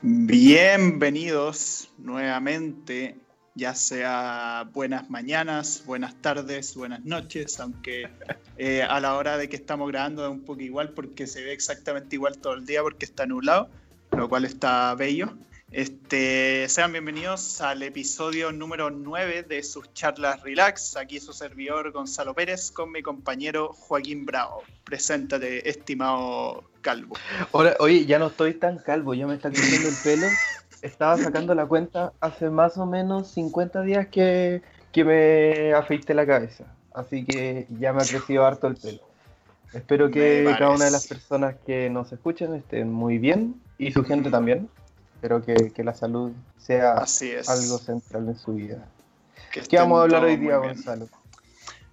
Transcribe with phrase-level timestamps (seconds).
[0.00, 3.16] Bienvenidos nuevamente,
[3.56, 8.08] ya sea buenas mañanas, buenas tardes, buenas noches, aunque
[8.58, 11.52] eh, a la hora de que estamos grabando es un poco igual porque se ve
[11.52, 13.70] exactamente igual todo el día porque está nublado,
[14.12, 15.36] lo cual está bello.
[15.70, 20.96] Este, sean bienvenidos al episodio número 9 de sus charlas Relax.
[20.96, 24.62] Aquí su servidor Gonzalo Pérez con mi compañero Joaquín Bravo.
[24.84, 27.16] Preséntate, estimado calvo.
[27.50, 30.26] Hola, oye, ya no estoy tan calvo, ya me está creciendo el pelo.
[30.80, 36.26] Estaba sacando la cuenta hace más o menos 50 días que, que me afeité la
[36.26, 36.64] cabeza.
[36.94, 39.02] Así que ya me ha crecido harto el pelo.
[39.74, 44.02] Espero que cada una de las personas que nos escuchen estén muy bien y su
[44.02, 44.70] gente también.
[45.18, 46.92] Espero que, que la salud sea
[47.48, 48.86] algo central en su vida.
[49.50, 51.08] ¿Qué vamos a hablar hoy día, Gonzalo?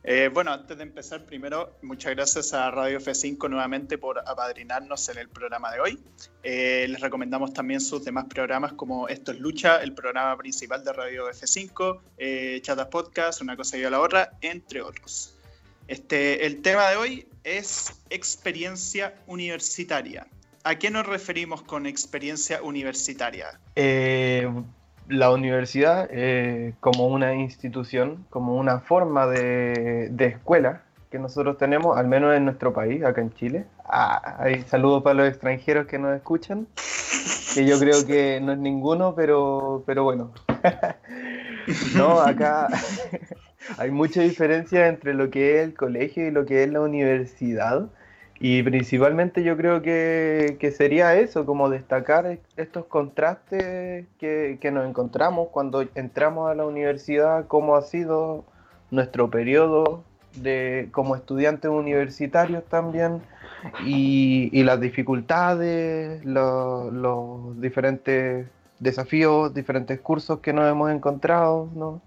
[0.04, 5.18] Eh, bueno, antes de empezar, primero, muchas gracias a Radio F5 nuevamente por apadrinarnos en
[5.18, 6.00] el programa de hoy.
[6.44, 10.94] Eh, les recomendamos también sus demás programas como Esto es Lucha, el programa principal de
[10.94, 15.34] Radio F5, eh, Chatas Podcast, Una cosa y a la otra, entre otros.
[15.88, 20.28] Este, el tema de hoy es experiencia universitaria.
[20.68, 23.60] ¿A qué nos referimos con experiencia universitaria?
[23.76, 24.50] Eh,
[25.08, 32.08] la universidad eh, como una institución, como una forma de, escuela que nosotros tenemos, al
[32.08, 33.68] menos en nuestro país, acá en Chile.
[33.88, 36.66] Ah, hay saludos para los extranjeros que nos escuchan,
[37.54, 40.34] que yo creo que no es ninguno, pero, pero bueno.
[41.96, 42.70] no, acá
[43.78, 47.88] hay mucha diferencia entre lo que es el colegio y lo que es la universidad.
[48.40, 55.86] Y principalmente yo creo que, sería eso, como destacar estos contrastes que, nos encontramos cuando
[55.96, 58.44] entramos a la universidad, cómo ha sido
[58.92, 60.04] nuestro periodo
[60.36, 63.22] de, como estudiantes universitarios también,
[63.86, 68.48] y, las dificultades, los, diferentes
[68.80, 72.02] desafíos, diferentes cursos que nos hemos encontrado, ¿no?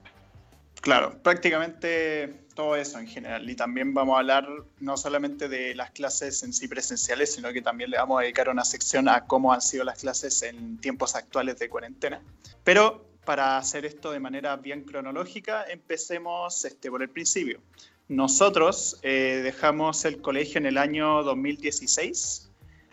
[0.88, 3.50] Claro, prácticamente todo eso en general.
[3.50, 4.48] Y también vamos a hablar
[4.80, 8.48] no solamente de las clases en sí presenciales, sino que también le vamos a dedicar
[8.48, 12.22] una sección a cómo han sido las clases en tiempos actuales de cuarentena.
[12.64, 17.60] Pero para hacer esto de manera bien cronológica, empecemos este, por el principio.
[18.08, 22.48] Nosotros eh, dejamos el colegio en el año 2016.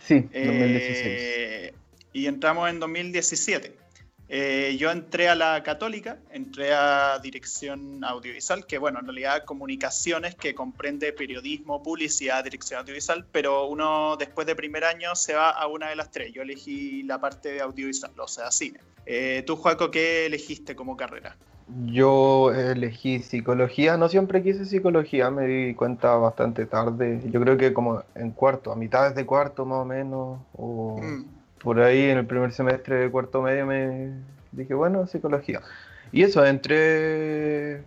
[0.06, 0.34] Sí, 2016.
[0.34, 1.74] Eh,
[2.12, 3.85] y entramos en 2017.
[4.28, 10.36] Eh, yo entré a la católica, entré a dirección audiovisual, que bueno, en realidad comunicaciones,
[10.36, 15.68] que comprende periodismo, publicidad, dirección audiovisual, pero uno después de primer año se va a
[15.68, 16.34] una de las tres.
[16.34, 18.80] Yo elegí la parte de audiovisual, o sea, cine.
[19.06, 21.36] Eh, ¿Tú, Juaco, qué elegiste como carrera?
[21.86, 27.74] Yo elegí psicología, no siempre quise psicología, me di cuenta bastante tarde, yo creo que
[27.74, 31.00] como en cuarto, a mitad de cuarto más o menos, o...
[31.02, 31.35] Mm
[31.66, 34.12] por ahí en el primer semestre de cuarto medio me
[34.52, 35.62] dije, bueno, psicología.
[36.12, 37.82] Y eso, entré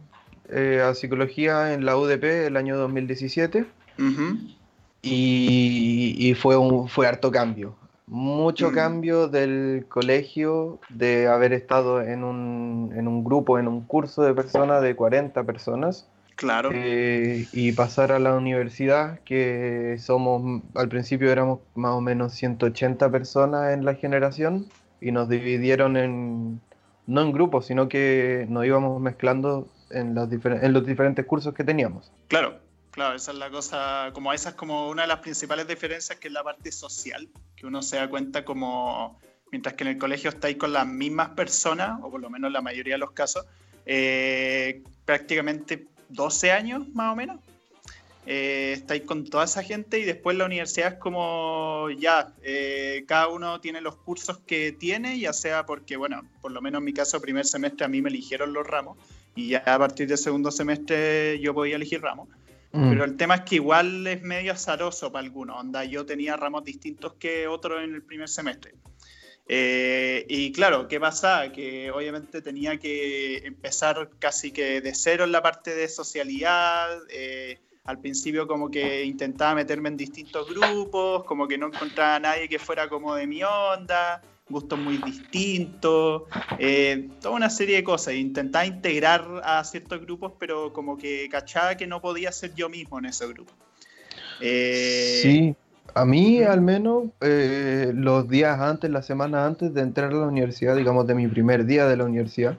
[0.49, 3.67] eh, a psicología en la UDP el año 2017
[5.01, 7.77] y, fue, un, fue harto cambio.
[8.09, 8.75] Mucho mm.
[8.75, 14.35] cambio del colegio, de haber estado en un, en un grupo, en un curso de
[14.35, 16.71] personas, de 40 personas, Claro.
[16.73, 23.11] Eh, y pasar a la universidad, que somos, al principio éramos más o menos 180
[23.11, 26.61] personas en la generación y nos dividieron en,
[27.09, 31.65] no en grupos, sino que nos íbamos mezclando en los, en los diferentes cursos que
[31.65, 32.13] teníamos.
[32.29, 32.61] Claro,
[32.93, 36.29] claro, esa es la cosa, como esa es como una de las principales diferencias que
[36.29, 39.19] es la parte social, que uno se da cuenta como,
[39.51, 42.61] mientras que en el colegio estáis con las mismas personas, o por lo menos la
[42.61, 43.45] mayoría de los casos,
[43.87, 47.39] eh, prácticamente 12 años más o menos.
[48.31, 53.29] Eh, estáis con toda esa gente y después la universidad es como ya, eh, cada
[53.29, 56.93] uno tiene los cursos que tiene, ya sea porque, bueno, por lo menos en mi
[56.93, 58.99] caso, primer semestre a mí me eligieron los ramos
[59.35, 62.29] y ya a partir del segundo semestre yo podía elegir ramos.
[62.73, 62.91] Mm.
[62.91, 66.65] Pero el tema es que igual es medio azaroso para algunos, onda, yo tenía ramos
[66.65, 68.75] distintos que otros en el primer semestre.
[69.51, 71.51] Eh, y claro, ¿qué pasa?
[71.51, 76.99] Que obviamente tenía que empezar casi que de cero en la parte de socialidad.
[77.11, 82.21] Eh, al principio como que intentaba meterme en distintos grupos, como que no encontraba a
[82.21, 86.25] nadie que fuera como de mi onda, gustos muy distintos,
[86.59, 88.13] eh, toda una serie de cosas.
[88.13, 92.99] Intentaba integrar a ciertos grupos, pero como que cachaba que no podía ser yo mismo
[92.99, 93.55] en ese grupo.
[94.39, 95.57] sí,
[95.99, 100.29] a mí, al menos, eh, los días antes, la semana antes de entrar a la
[100.29, 102.57] universidad, digamos, de mi primer día de la universidad,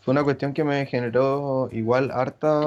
[0.00, 2.60] fue una cuestión que me generó igual harta,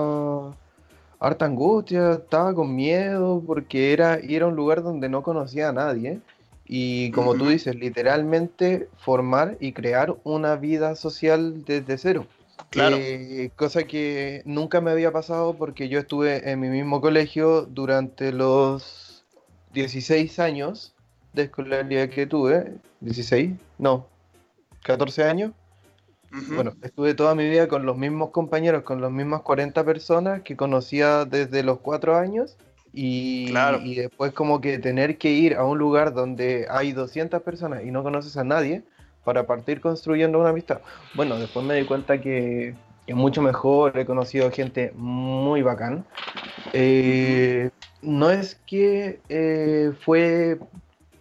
[1.19, 5.73] harta angustia, estaba con miedo, porque era ir a un lugar donde no conocía a
[5.73, 6.21] nadie
[6.65, 12.25] y como tú dices, literalmente formar y crear una vida social desde cero.
[12.69, 12.95] Claro.
[12.97, 18.31] Eh, cosa que nunca me había pasado porque yo estuve en mi mismo colegio durante
[18.31, 19.04] los
[19.75, 20.95] 16 años
[21.33, 22.73] de escolaridad que tuve.
[23.03, 23.55] ¿16?
[23.77, 24.07] No,
[24.83, 25.51] 14 años.
[26.53, 30.57] Bueno, estuve toda mi vida con los mismos compañeros, con las mismas 40 personas que
[30.57, 32.57] conocía desde los 4 años.
[32.91, 37.83] Y, y después como que tener que ir a un lugar donde hay 200 personas
[37.83, 38.83] y no conoces a nadie,
[39.25, 40.79] para partir construyendo una amistad.
[41.13, 42.73] Bueno, después me di cuenta que
[43.07, 46.05] es mucho mejor, he conocido gente muy bacán.
[46.71, 47.69] Eh,
[48.05, 50.59] no es que eh, fue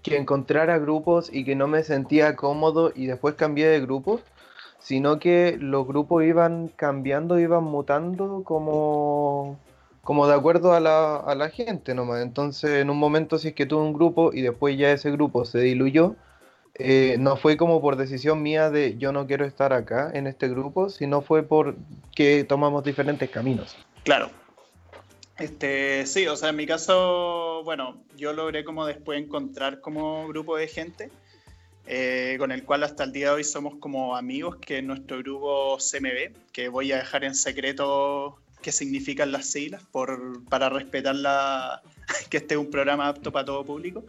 [0.02, 4.20] que encontrara grupos y que no me sentía cómodo y después cambié de grupo,
[4.78, 9.58] sino que los grupos iban cambiando, iban mutando como,
[10.02, 12.22] como de acuerdo a la, a la gente nomás.
[12.22, 15.46] Entonces, en un momento si es que tuve un grupo y después ya ese grupo
[15.46, 16.16] se diluyó,
[16.74, 20.48] eh, no fue como por decisión mía de yo no quiero estar acá en este
[20.48, 21.76] grupo, sino fue por
[22.14, 23.74] que tomamos diferentes caminos.
[24.02, 24.28] Claro.
[25.38, 30.56] Este, sí, o sea, en mi caso, bueno, yo logré como después encontrar como grupo
[30.56, 31.10] de gente
[31.86, 35.18] eh, con el cual hasta el día de hoy somos como amigos, que es nuestro
[35.18, 41.16] grupo CMB, que voy a dejar en secreto qué significan las siglas por, para respetar
[41.16, 41.82] la,
[42.30, 44.04] que este es un programa apto para todo público.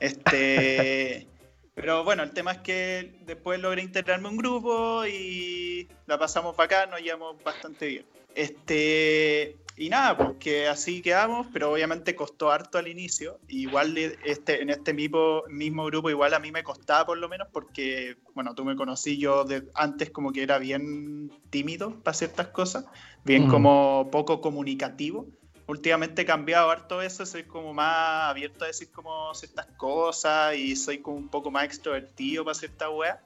[0.00, 1.26] Este,
[1.74, 6.58] Pero bueno, el tema es que después logré integrarme a un grupo y la pasamos
[6.58, 8.04] acá, nos llevamos bastante bien.
[8.34, 13.40] Este, y nada, pues que así quedamos, pero obviamente costó harto al inicio.
[13.48, 17.48] Igual este, en este mismo, mismo grupo, igual a mí me costaba por lo menos,
[17.52, 22.48] porque, bueno, tú me conocí yo de, antes como que era bien tímido para ciertas
[22.48, 22.84] cosas,
[23.24, 23.50] bien mm.
[23.50, 25.26] como poco comunicativo
[25.66, 30.76] últimamente he cambiado harto eso, soy como más abierto a decir como ciertas cosas y
[30.76, 33.18] soy como un poco más extrovertido para ciertas weas.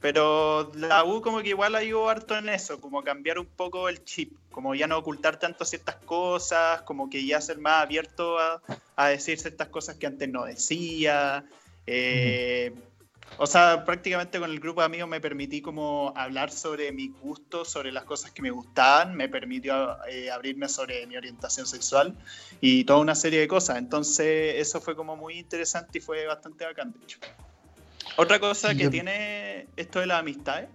[0.00, 4.04] Pero la U como que igual ayudó harto en eso, como cambiar un poco el
[4.04, 8.62] chip, como ya no ocultar tanto ciertas cosas, como que ya ser más abierto a,
[8.94, 11.44] a decir ciertas cosas que antes no decía.
[11.86, 12.74] Eh,
[13.38, 17.64] o sea, prácticamente con el grupo de amigos me permití como hablar sobre mi gusto,
[17.64, 22.16] sobre las cosas que me gustaban, me permitió eh, abrirme sobre mi orientación sexual
[22.60, 23.76] y toda una serie de cosas.
[23.76, 27.18] Entonces eso fue como muy interesante y fue bastante bacán, de hecho.
[28.16, 30.68] Otra cosa que tiene esto de las amistades,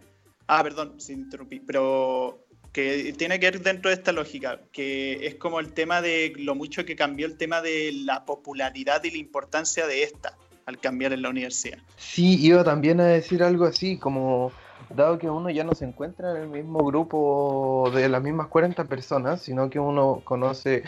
[0.48, 5.36] ah, perdón, sin interrumpir, pero que tiene que ver dentro de esta lógica, que es
[5.36, 9.18] como el tema de lo mucho que cambió el tema de la popularidad y la
[9.18, 11.80] importancia de esta al cambiar en la universidad.
[11.98, 14.52] Sí, iba también a decir algo así, como
[14.90, 18.86] dado que uno ya no se encuentra en el mismo grupo de las mismas 40
[18.86, 20.84] personas, sino que uno conoce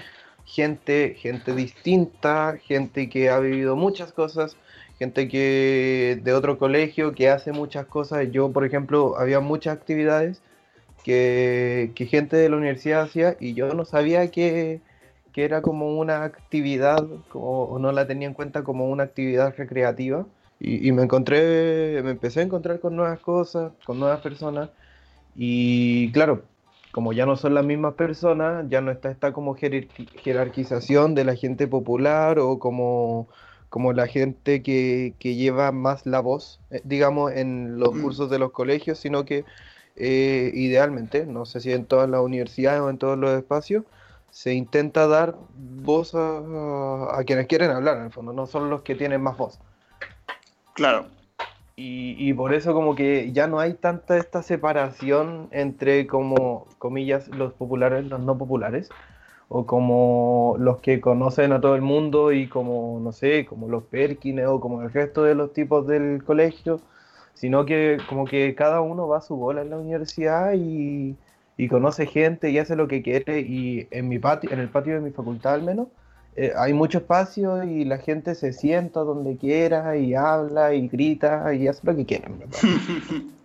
[0.46, 4.58] gente, gente distinta, gente que ha vivido muchas cosas,
[5.00, 8.32] gente que de otro colegio que hace muchas cosas.
[8.32, 10.42] Yo, por ejemplo, había muchas actividades
[11.04, 14.82] que, que gente de la universidad hacía y yo no sabía que
[15.34, 20.26] que era como una actividad, o no la tenía en cuenta como una actividad recreativa.
[20.60, 24.70] Y, me encontré, me empecé a encontrar con nuevas cosas, con nuevas personas.
[25.36, 26.44] Y claro,
[26.92, 31.36] como ya no son las mismas personas, ya no está esta como jerarquización de la
[31.36, 33.28] gente popular o como,
[33.74, 38.02] como la gente que, que lleva más la voz, eh, digamos, en los mm.
[38.04, 39.46] cursos de los colegios, sino que
[39.96, 43.84] eh, idealmente, no sé si en todas las universidades o en todos los espacios,
[44.30, 48.94] se intenta dar voz a, quienes quieren hablar, en el fondo, no son los que
[48.94, 49.60] tienen más voz.
[50.74, 51.08] Claro.
[51.76, 57.54] Y, por eso como que ya no hay tanta esta separación entre como, comillas, los
[57.54, 58.92] populares, los no populares,
[59.56, 63.84] o como los que conocen a todo el mundo y como, no sé, como los
[63.84, 66.82] Perkins o como el resto de los tipos del colegio,
[67.36, 71.16] sino que como que cada uno va a su bola en la universidad y,
[71.56, 74.96] y conoce gente y hace lo que quiere y en mi patio, en el patio
[74.96, 75.88] de mi facultad al menos,
[76.36, 81.54] eh, hay mucho espacio y la gente se sienta donde quiera y habla y grita
[81.54, 82.28] y hace lo que quiera.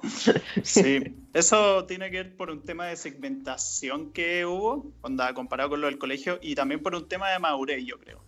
[0.62, 5.80] sí, eso tiene que ver por un tema de segmentación que hubo, onda, comparado con
[5.80, 8.21] lo del colegio, y también por un tema de madurez, yo creo.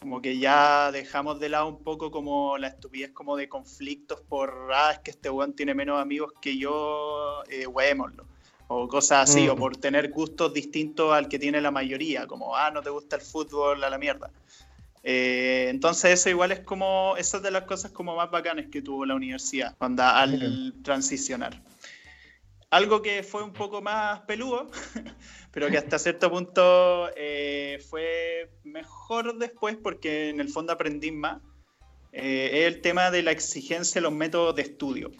[0.00, 4.70] Como que ya dejamos de lado un poco como la estupidez como de conflictos por,
[4.74, 7.66] ah, es que este weón tiene menos amigos que yo, eh,
[8.68, 9.58] o cosas así, o mm.
[9.58, 13.22] por tener gustos distintos al que tiene la mayoría, como, ah, no te gusta el
[13.22, 14.30] fútbol, a la mierda.
[15.04, 19.04] Eh, entonces eso igual es como, esas de las cosas como más bacanas que tuvo
[19.04, 21.60] la universidad, cuando al transicionar.
[22.72, 24.66] Algo que fue un poco más peludo,
[25.52, 31.42] pero que hasta cierto punto eh, fue mejor después porque en el fondo aprendí más,
[32.12, 35.10] eh, es el tema de la exigencia de los métodos de estudio.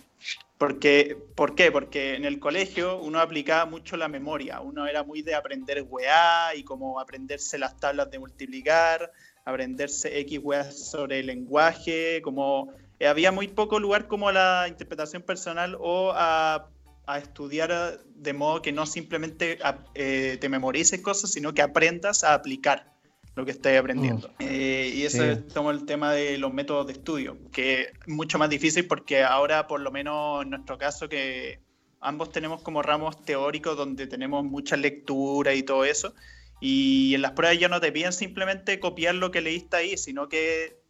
[0.57, 1.71] Porque, ¿Por qué?
[1.71, 6.55] Porque en el colegio uno aplicaba mucho la memoria, uno era muy de aprender weá
[6.55, 9.13] y como aprenderse las tablas de multiplicar,
[9.45, 14.69] aprenderse X weá sobre el lenguaje, como eh, había muy poco lugar como a la
[14.69, 16.71] interpretación personal o a,
[17.07, 19.59] a estudiar de modo que no simplemente
[19.95, 22.93] eh, te memorices cosas, sino que aprendas a aplicar
[23.35, 24.29] lo que estáis aprendiendo.
[24.39, 24.43] Mm.
[24.43, 28.39] Eh, y eso es como el tema de los métodos de estudio, que es mucho
[28.39, 31.61] más difícil porque ahora, por lo menos en nuestro caso, que
[32.01, 36.15] ambos tenemos como ramos teóricos donde tenemos mucha lectura y todo eso,
[36.61, 40.29] y en las pruebas ya no te piden simplemente copiar lo que leíste ahí, sino
[40.29, 40.82] que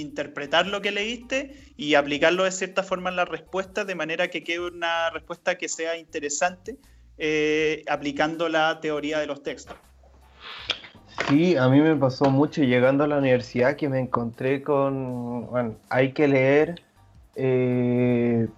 [0.00, 4.44] interpretar lo que leíste y aplicarlo de cierta forma en la respuesta de manera que
[4.44, 6.76] quede una respuesta que sea interesante
[7.18, 9.76] eh, aplicando la teoría de los textos.
[11.26, 15.74] Sí, a mí me pasó mucho llegando a la universidad que me encontré con, bueno,
[15.90, 16.80] hay que leer
[17.34, 18.48] eh,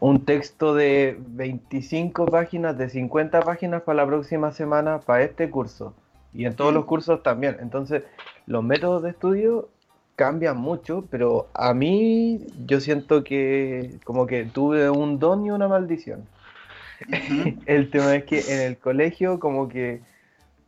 [0.00, 5.94] un texto de 25 páginas, de 50 páginas para la próxima semana, para este curso.
[6.32, 7.56] Y en todos los cursos también.
[7.60, 8.02] Entonces,
[8.46, 9.68] los métodos de estudio
[10.16, 15.68] cambian mucho, pero a mí yo siento que como que tuve un don y una
[15.68, 16.26] maldición.
[17.66, 20.00] el tema es que en el colegio como que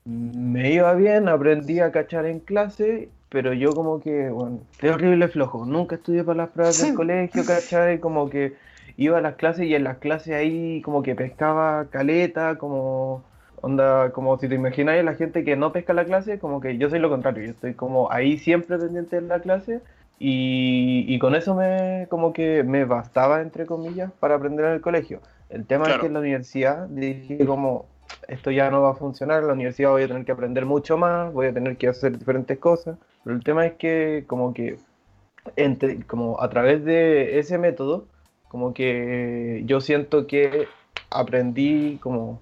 [0.05, 5.29] me iba bien, aprendí a cachar en clase, pero yo como que, bueno, es horrible
[5.29, 5.67] flojo.
[5.67, 8.01] Nunca estudié para las pruebas del colegio, ¿cachai?
[8.01, 8.55] Como que
[8.97, 13.23] iba a las clases y en las clases ahí como que pescaba caleta, como
[13.63, 16.91] onda, como si te imagináis la gente que no pesca la clase, como que yo
[16.91, 19.81] soy lo contrario, yo estoy como ahí siempre pendiente de la clase
[20.19, 24.81] y, y con eso me como que me bastaba, entre comillas, para aprender en el
[24.81, 25.21] colegio.
[25.49, 27.87] El tema es que en la universidad dije como,
[28.27, 30.99] esto ya no va a funcionar, en la universidad voy a tener que aprender mucho
[30.99, 34.79] más, voy a tener que hacer diferentes cosas, pero el tema es que como que
[35.57, 38.07] entre, como a través de ese método,
[38.49, 40.67] como que yo siento que
[41.11, 42.41] aprendí como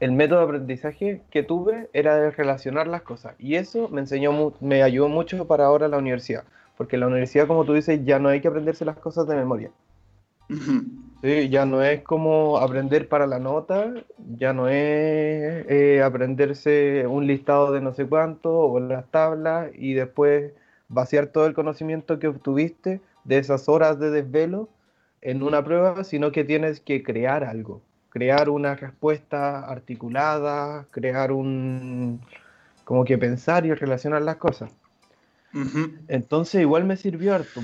[0.00, 3.34] el método de aprendizaje que tuve era de relacionar las cosas.
[3.38, 6.44] Y eso me enseñó me ayudó mucho para ahora la universidad.
[6.76, 9.36] Porque en la universidad como tú dices ya no hay que aprenderse las cosas de
[9.36, 9.70] memoria.
[11.22, 13.94] Sí, ya no es como aprender para la nota,
[14.36, 19.94] ya no es eh, aprenderse un listado de no sé cuánto o las tablas y
[19.94, 20.52] después
[20.88, 24.68] vaciar todo el conocimiento que obtuviste de esas horas de desvelo
[25.22, 27.80] en una prueba, sino que tienes que crear algo,
[28.14, 32.20] crear una respuesta articulada, crear un...
[32.84, 34.70] como que pensar y relacionar las cosas.
[36.06, 37.60] Entonces igual me sirvió harto.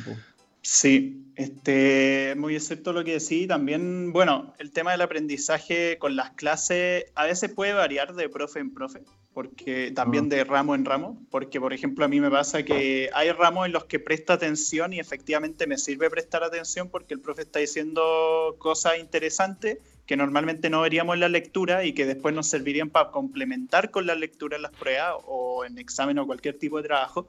[0.62, 3.46] Sí, este, muy cierto lo que decís.
[3.46, 8.58] También, bueno, el tema del aprendizaje con las clases a veces puede variar de profe
[8.58, 9.02] en profe,
[9.32, 13.30] porque también de ramo en ramo, porque por ejemplo a mí me pasa que hay
[13.30, 17.42] ramos en los que presta atención y efectivamente me sirve prestar atención porque el profe
[17.42, 19.78] está diciendo cosas interesantes
[20.10, 24.08] que normalmente no veríamos en la lectura y que después nos servirían para complementar con
[24.08, 27.28] la lectura en las pruebas o en examen o cualquier tipo de trabajo.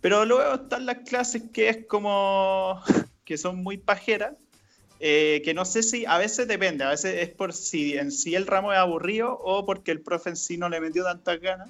[0.00, 2.82] Pero luego están las clases que es como
[3.24, 4.34] que son muy pajeras,
[4.98, 8.34] eh, que no sé si, a veces depende, a veces es por si en sí
[8.34, 11.68] el ramo es aburrido o porque el profe en sí no le metió tantas ganas.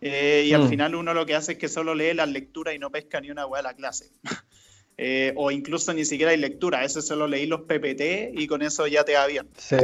[0.00, 0.68] Eh, y al mm.
[0.70, 3.30] final uno lo que hace es que solo lee las lecturas y no pesca ni
[3.30, 4.08] una hueá de la clase.
[4.98, 8.86] Eh, o incluso ni siquiera hay lectura, eso solo leí los PPT y con eso
[8.88, 9.48] ya te va bien.
[9.56, 9.76] Sí.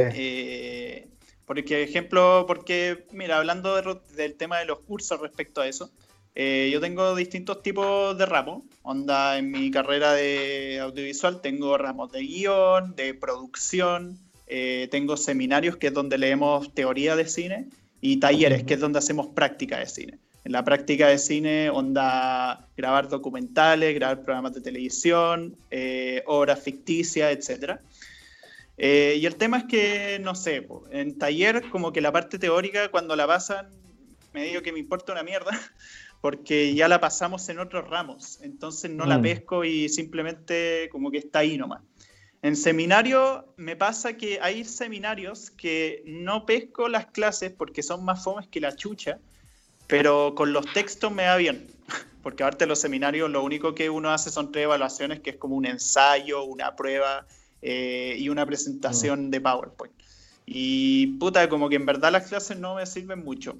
[1.45, 3.81] porque, ejemplo, porque, mira, hablando
[4.15, 5.89] del tema de los cursos respecto a eso,
[6.35, 8.63] eh, yo tengo distintos tipos de ramos.
[8.83, 15.77] Onda, en mi carrera de audiovisual tengo ramos de guion, de producción, eh, tengo seminarios
[15.77, 17.69] que es donde leemos teoría de cine
[18.01, 20.19] y talleres que es donde hacemos práctica de cine.
[20.45, 27.31] En la práctica de cine, onda grabar documentales, grabar programas de televisión, eh, obras ficticias,
[27.31, 27.79] etc.
[28.77, 33.15] y el tema es que, no sé, en taller como que la parte teórica cuando
[33.15, 33.69] la pasan,
[34.33, 35.49] me digo que me importa una mierda,
[36.21, 39.21] porque ya la pasamos en otros ramos, entonces no la mm.
[39.23, 41.81] pesco y simplemente como que está ahí nomás.
[42.43, 48.23] En seminario me pasa que hay seminarios que no pesco las clases porque son más
[48.23, 49.19] fomes que la chucha,
[49.87, 51.67] pero con los textos me da bien,
[52.23, 55.37] porque aparte de los seminarios lo único que uno hace son tres evaluaciones, que es
[55.37, 57.25] como un ensayo, una prueba
[57.61, 59.29] eh, y una presentación mm.
[59.31, 59.93] de PowerPoint.
[60.45, 63.57] Y puta, como que en verdad las clases no me sirven mucho.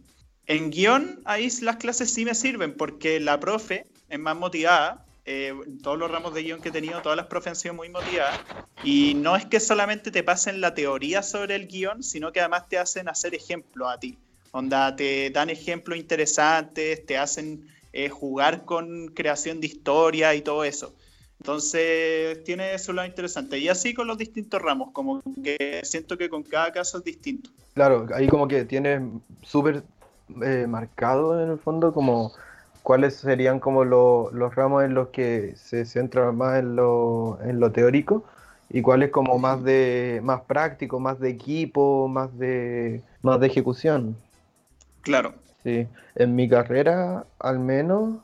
[0.47, 5.03] En guion, ahí las clases sí me sirven porque la profe es más motivada.
[5.27, 7.89] Eh, todos los ramos de guion que he tenido, todas las profes han sido muy
[7.89, 8.39] motivadas.
[8.83, 12.69] Y no es que solamente te pasen la teoría sobre el guion, sino que además
[12.69, 14.19] te hacen hacer ejemplos a ti.
[14.55, 20.63] Onda, te dan ejemplos interesantes, te hacen eh, jugar con creación de historia y todo
[20.63, 20.93] eso.
[21.41, 23.59] Entonces tiene eso lo interesante.
[23.59, 27.49] Y así con los distintos ramos, como que siento que con cada caso es distinto.
[27.73, 29.01] Claro, ahí como que tiene
[29.41, 29.83] súper
[30.41, 32.31] eh, marcado en el fondo como
[32.81, 37.73] cuáles serían como los ramos en los que se centra más en lo, en lo
[37.73, 38.23] teórico
[38.69, 44.15] y cuáles como más de más práctico, más de equipo, más de más de ejecución.
[45.05, 45.35] Claro.
[45.63, 48.17] Sí, en mi carrera al menos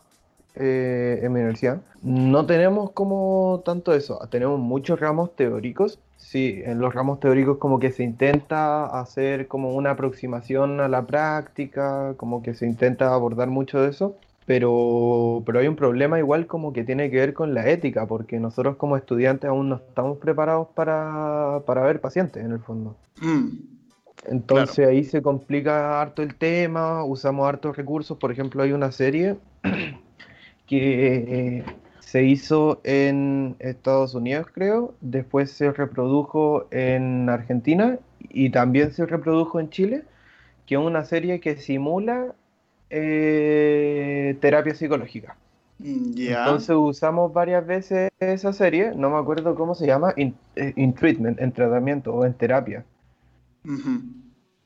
[0.55, 5.99] eh, en mi universidad no tenemos como tanto eso, tenemos muchos ramos teóricos.
[6.17, 11.05] Sí, en los ramos teóricos como que se intenta hacer como una aproximación a la
[11.05, 16.47] práctica, como que se intenta abordar mucho de eso, pero, pero hay un problema igual
[16.47, 20.17] como que tiene que ver con la ética, porque nosotros como estudiantes aún no estamos
[20.17, 22.95] preparados para, para ver pacientes en el fondo.
[23.21, 23.80] Mm,
[24.25, 29.37] Entonces ahí se complica harto el tema, usamos hartos recursos, por ejemplo hay una serie
[30.67, 31.63] que
[31.99, 39.59] se hizo en Estados Unidos creo, después se reprodujo en Argentina y también se reprodujo
[39.59, 40.03] en Chile,
[40.65, 42.35] que es una serie que simula
[42.89, 45.35] eh, terapia psicológica.
[45.79, 50.93] Mm, Entonces usamos varias veces esa serie, no me acuerdo cómo se llama, in, eh,
[50.99, 52.83] treatment, en tratamiento o en terapia.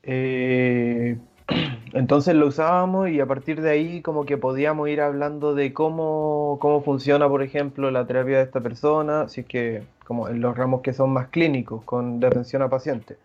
[0.02, 1.18] Eh,
[1.92, 6.58] entonces lo usábamos y a partir de ahí como que podíamos ir hablando de cómo,
[6.60, 10.56] cómo funciona, por ejemplo, la terapia de esta persona, si es que como en los
[10.56, 13.18] ramos que son más clínicos, con de atención a pacientes.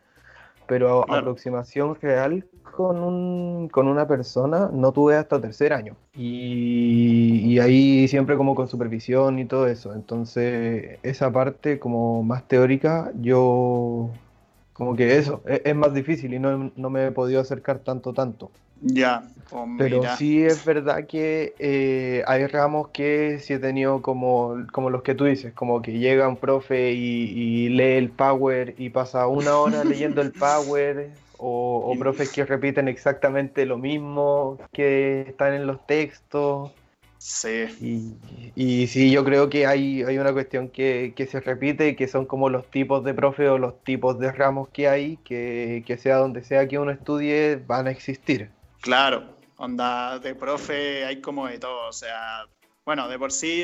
[0.67, 5.95] Pero aproximación real con, un, con una persona no tuve hasta tercer año.
[6.15, 9.93] Y, ahí siempre como con supervisión y todo eso.
[9.93, 14.09] Entonces esa parte como más teórica yo
[14.81, 18.13] como que eso es, es más difícil y no, no, me he podido acercar tanto,
[18.13, 18.49] tanto.
[18.81, 24.65] Ya, pues Pero sí es verdad que eh, hay ramos que sí he tenido como,
[24.71, 28.89] como los que tú dices, como que llega un profe y, lee el Power y
[28.89, 35.25] pasa una hora leyendo el Power, o, o profes que repiten exactamente lo mismo que
[35.27, 36.71] están en los textos.
[37.21, 38.17] Sí.
[38.55, 42.49] Y, sí, yo creo que hay, hay una cuestión que, se repite que son como
[42.49, 46.43] los tipos de profe o los tipos de ramos que hay, que, que sea donde
[46.43, 48.49] sea que uno estudie, van a existir.
[48.81, 52.47] Claro, onda de profe hay como de todo, o sea,
[52.83, 53.63] bueno, de por sí,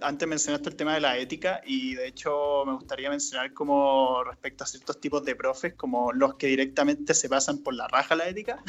[0.00, 4.64] antes mencionaste el tema de la ética y de hecho me gustaría mencionar como respecto
[4.64, 8.26] a ciertos tipos de profes, como los que directamente se pasan por la raja la
[8.26, 8.62] ética.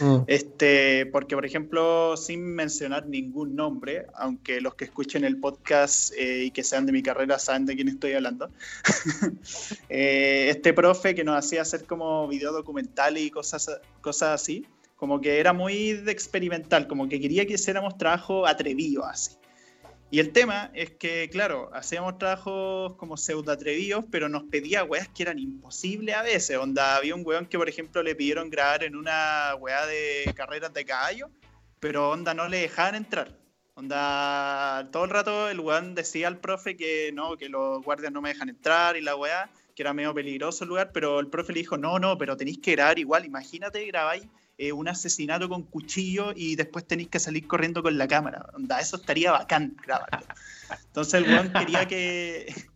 [0.00, 0.16] Mm.
[0.26, 6.44] este, porque, por ejemplo, sin mencionar ningún nombre, aunque los que escuchen el podcast eh,
[6.46, 8.50] y que sean de mi carrera saben de quién estoy hablando,
[9.88, 14.66] eh, este profe que nos hacía hacer como video documental y cosas, cosas así
[15.02, 19.32] como que era muy experimental, como que quería que hiciéramos trabajo atrevido así.
[20.12, 25.08] Y el tema es que, claro, hacíamos trabajos como pseudo atrevidos, pero nos pedía weas
[25.08, 26.56] que eran imposibles a veces.
[26.56, 30.72] Onda, había un weón que, por ejemplo, le pidieron grabar en una wea de carreras
[30.72, 31.30] de caballo,
[31.80, 33.36] pero onda no le dejaban entrar.
[33.74, 38.22] Onda, todo el rato el weón decía al profe que no, que los guardias no
[38.22, 41.52] me dejan entrar y la weá, que era medio peligroso el lugar, pero el profe
[41.54, 45.62] le dijo, no, no, pero tenéis que grabar igual, imagínate, grabáis eh, un asesinato con
[45.62, 48.46] cuchillo y después tenéis que salir corriendo con la cámara.
[48.54, 50.26] Onda, eso estaría bacán grabarlo.
[50.86, 52.54] Entonces el weón quería que.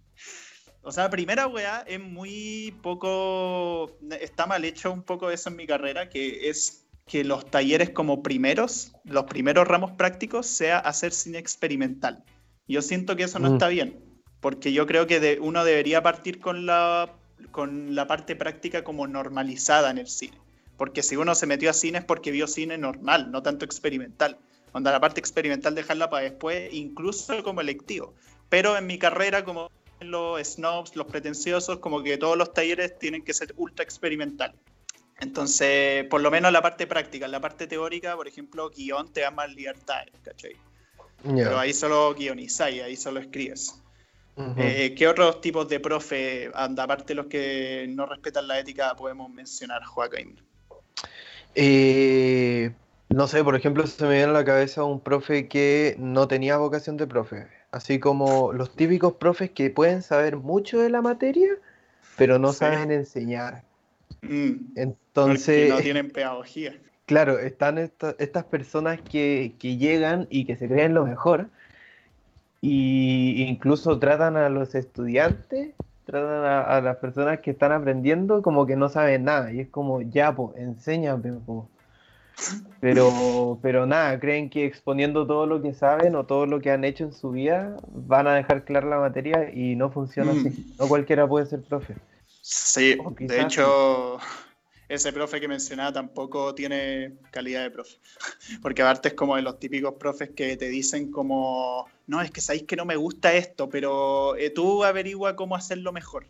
[0.88, 3.98] O sea, primera weá es muy poco.
[4.20, 8.22] Está mal hecho un poco eso en mi carrera, que es que los talleres como
[8.22, 12.24] primeros, los primeros ramos prácticos, sea hacer cine experimental.
[12.68, 13.52] Yo siento que eso no mm.
[13.54, 13.98] está bien,
[14.40, 17.12] porque yo creo que uno debería partir con la,
[17.50, 20.38] con la parte práctica como normalizada en el cine.
[20.76, 24.38] Porque si uno se metió a cine es porque vio cine normal, no tanto experimental.
[24.72, 28.14] Onda, la parte experimental dejarla para después, incluso como electivo.
[28.48, 33.24] Pero en mi carrera, como los snobs, los pretenciosos, como que todos los talleres tienen
[33.24, 34.54] que ser ultra experimental.
[35.18, 39.30] Entonces, por lo menos la parte práctica, la parte teórica, por ejemplo, guion te da
[39.30, 40.56] más libertad, ¿cachai?
[41.22, 43.82] Pero ahí solo guionizáis, ahí solo escribes.
[44.58, 49.30] Eh, ¿Qué otros tipos de profe, aparte de los que no respetan la ética, podemos
[49.30, 50.38] mencionar, Joaquín?
[51.54, 52.72] Eh,
[53.08, 56.58] no sé, por ejemplo, se me viene a la cabeza un profe que no tenía
[56.58, 57.46] vocación de profe.
[57.70, 61.50] Así como los típicos profes que pueden saber mucho de la materia,
[62.16, 63.64] pero no saben enseñar.
[64.22, 65.70] Mm, Entonces.
[65.70, 66.78] no tienen pedagogía.
[67.06, 71.48] Claro, están estas personas que, que, llegan y que se creen lo mejor.
[72.60, 75.74] Y incluso tratan a los estudiantes
[76.06, 79.52] tratan a, las personas que están aprendiendo como que no saben nada.
[79.52, 81.40] Y es como, ya, pues, enséñame,
[82.80, 86.84] Pero, pero nada, creen que exponiendo todo lo que saben o todo lo que han
[86.84, 90.48] hecho en su vida van a dejar clara la materia y no funciona así.
[90.48, 90.76] Mm.
[90.78, 91.96] No cualquiera puede ser profe.
[92.40, 94.18] Sí, de hecho,
[94.88, 97.96] ese profe que mencionaba tampoco tiene calidad de profe.
[98.62, 102.40] Porque aparte es como de los típicos profes que te dicen como, no, es que
[102.40, 106.26] sabéis que no me gusta esto, pero eh, tú averigua cómo hacerlo mejor.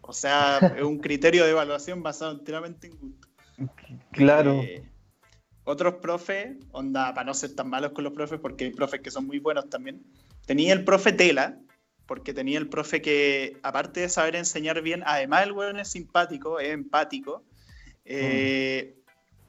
[0.00, 3.28] O sea, es un criterio de evaluación basado enteramente en gusto.
[4.12, 4.62] Claro.
[4.62, 4.82] Eh,
[5.64, 9.10] otros profes, onda, para no ser tan malos con los profes, porque hay profes que
[9.10, 10.02] son muy buenos también.
[10.46, 11.58] Tenía el profe Tela,
[12.06, 16.58] porque tenía el profe que, aparte de saber enseñar bien, además el weón es simpático,
[16.58, 17.44] es empático.
[18.06, 18.97] Eh,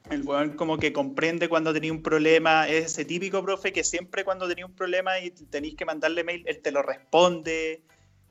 [0.10, 4.24] el weón como que comprende cuando tenía un problema, es ese típico profe que siempre
[4.24, 7.84] cuando tenía un problema y tenéis que mandarle mail, él te lo responde.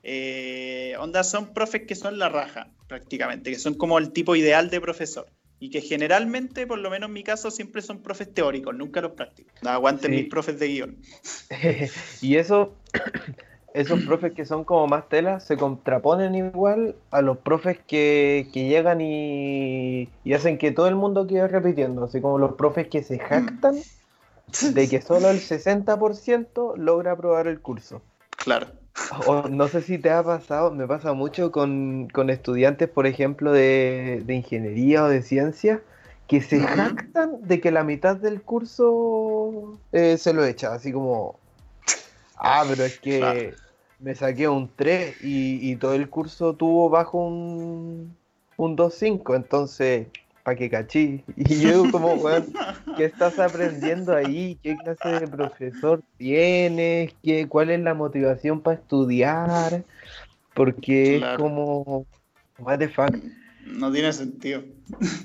[0.03, 4.71] Eh, onda, son profes que son la raja, prácticamente, que son como el tipo ideal
[4.71, 5.27] de profesor
[5.61, 9.13] y que generalmente, por lo menos en mi caso, siempre son profes teóricos, nunca los
[9.13, 9.53] prácticos.
[9.63, 10.99] Aguanten mis profes de guion.
[12.23, 12.77] y eso,
[13.79, 19.01] esos profes que son como más telas, se contraponen igual a los profes que, llegan
[19.01, 23.77] y, hacen que todo el mundo quede repitiendo, así como los profes que se jactan
[24.73, 28.03] de que solo el 60% logra aprobar el curso.
[28.31, 28.67] Claro.
[29.49, 35.05] No sé si te ha pasado, me pasa mucho con, estudiantes, por ejemplo, de, ingeniería
[35.05, 35.83] o de ciencia,
[36.27, 41.39] que se jactan de que la mitad del curso eh, se lo echa, así como,
[42.37, 43.55] ah, pero es que
[43.99, 48.17] me saqué un 3 y, todo el curso tuvo bajo un,
[48.57, 50.07] un 2.5, entonces
[50.57, 51.25] que cachí.
[51.37, 52.53] Y yo como, weón,
[52.97, 54.59] ¿qué estás aprendiendo ahí?
[54.63, 57.15] ¿Qué clase de profesor tienes?
[57.23, 59.85] ¿Qué, ¿Cuál es la motivación para estudiar?
[60.55, 62.07] Porque es como,
[62.59, 63.15] what the fuck.
[63.73, 64.63] No tiene sentido.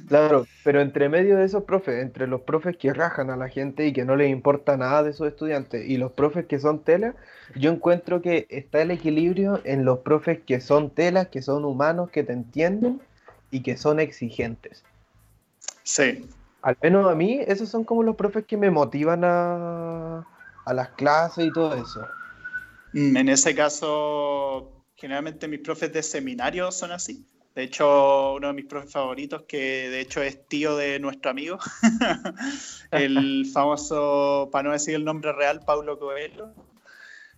[0.08, 3.88] Claro, pero entre medio de esos profes, entre los profes que rajan a la gente
[3.88, 7.16] y que no les importa nada de sus estudiantes y los profes que son tela,
[7.56, 12.10] yo encuentro que está el equilibrio en los profes que son telas, que son humanos,
[12.12, 13.02] que te entienden
[13.50, 14.84] y que son exigentes.
[15.84, 16.28] Sí.
[16.62, 20.26] Al menos a mí, esos son como los profes que me motivan a,
[20.68, 22.06] las clases y todo eso.
[22.94, 27.26] Mm, en ese caso, generalmente mis profes de seminario son así.
[27.56, 31.60] De hecho, uno de mis profes favoritos, que de hecho es tío de nuestro amigo,
[32.92, 36.52] el famoso, para no decir el nombre real, Paulo Coelho.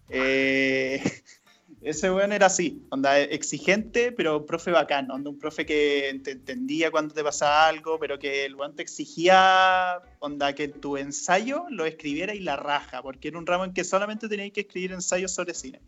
[0.08, 1.04] Eh,
[1.82, 6.92] ese weón era así, onda exigente, pero profe bacán, onda un profe que te entendía
[6.92, 11.86] cuando te pasaba algo, pero que el weón te exigía, onda que tu ensayo lo
[11.86, 15.34] escribiera y la raja, porque era un ramo en que solamente teníais que escribir ensayos
[15.34, 15.82] sobre cine.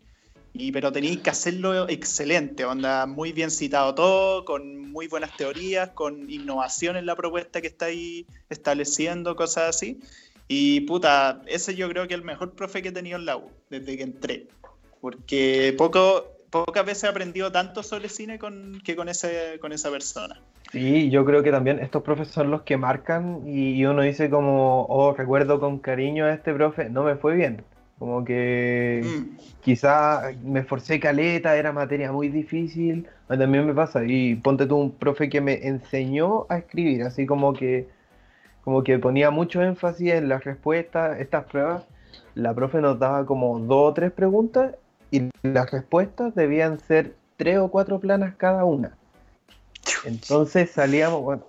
[0.58, 5.90] Y, pero teníais que hacerlo excelente, onda muy bien citado todo, con muy buenas teorías,
[5.90, 10.00] con innovación en la propuesta que estáis estableciendo, cosas así.
[10.48, 13.38] Y puta, ese yo creo que es el mejor profe que he tenido en la
[13.38, 14.48] U, desde que entré
[15.02, 19.90] porque poco, pocas veces he aprendido tanto sobre cine con, que con, ese, con esa
[19.90, 20.42] persona.
[20.72, 24.86] Sí, yo creo que también estos profes son los que marcan y uno dice como,
[24.90, 27.64] oh, recuerdo con cariño a este profe, no me fue bien.
[28.00, 29.38] Como que mm.
[29.62, 34.04] quizá me esforcé caleta, era materia muy difícil, también me pasa.
[34.06, 37.90] Y ponte tú un profe que me enseñó a escribir, así como que,
[38.64, 41.86] como que ponía mucho énfasis en las respuestas, estas pruebas.
[42.36, 44.76] La profe nos daba como dos o tres preguntas
[45.10, 48.96] y las respuestas debían ser tres o cuatro planas cada una.
[50.06, 51.44] Entonces salíamos, bueno,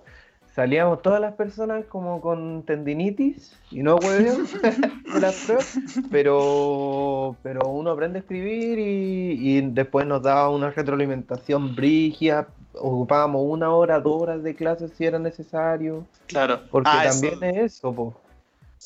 [0.59, 5.79] salíamos todas las personas como con tendinitis y no pruebas,
[6.11, 13.71] pero, pero uno aprende a escribir y, después nos daba una retroalimentación brígida, ocupábamos una
[13.73, 16.05] hora, dos horas de clase si era necesario.
[16.27, 16.59] Claro.
[16.69, 18.13] Porque ah, también es eso, po.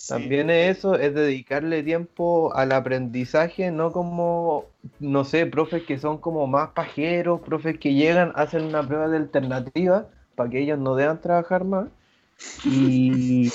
[0.07, 4.65] También eso, es dedicarle tiempo al aprendizaje, no como,
[4.99, 9.17] no sé, profes que son como más pajeros, profes que llegan, hacen una prueba de
[9.17, 11.87] alternativa para que ellos no deban trabajar más.
[12.65, 13.49] Y,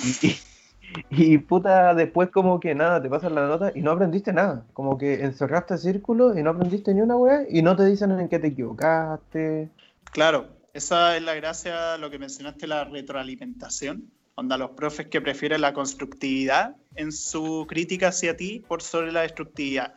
[1.10, 4.64] y, puta, después como que nada, te pasan la nota y no aprendiste nada.
[4.72, 8.28] Como que encerraste círculo y no aprendiste ni una weá y no te dicen en
[8.28, 9.68] qué te equivocaste.
[10.12, 15.62] Claro, esa es la gracia, lo que mencionaste, la retroalimentación Onda, los profes que prefieren
[15.62, 19.94] la constructividad en su crítica hacia ti por sobre la destructividad.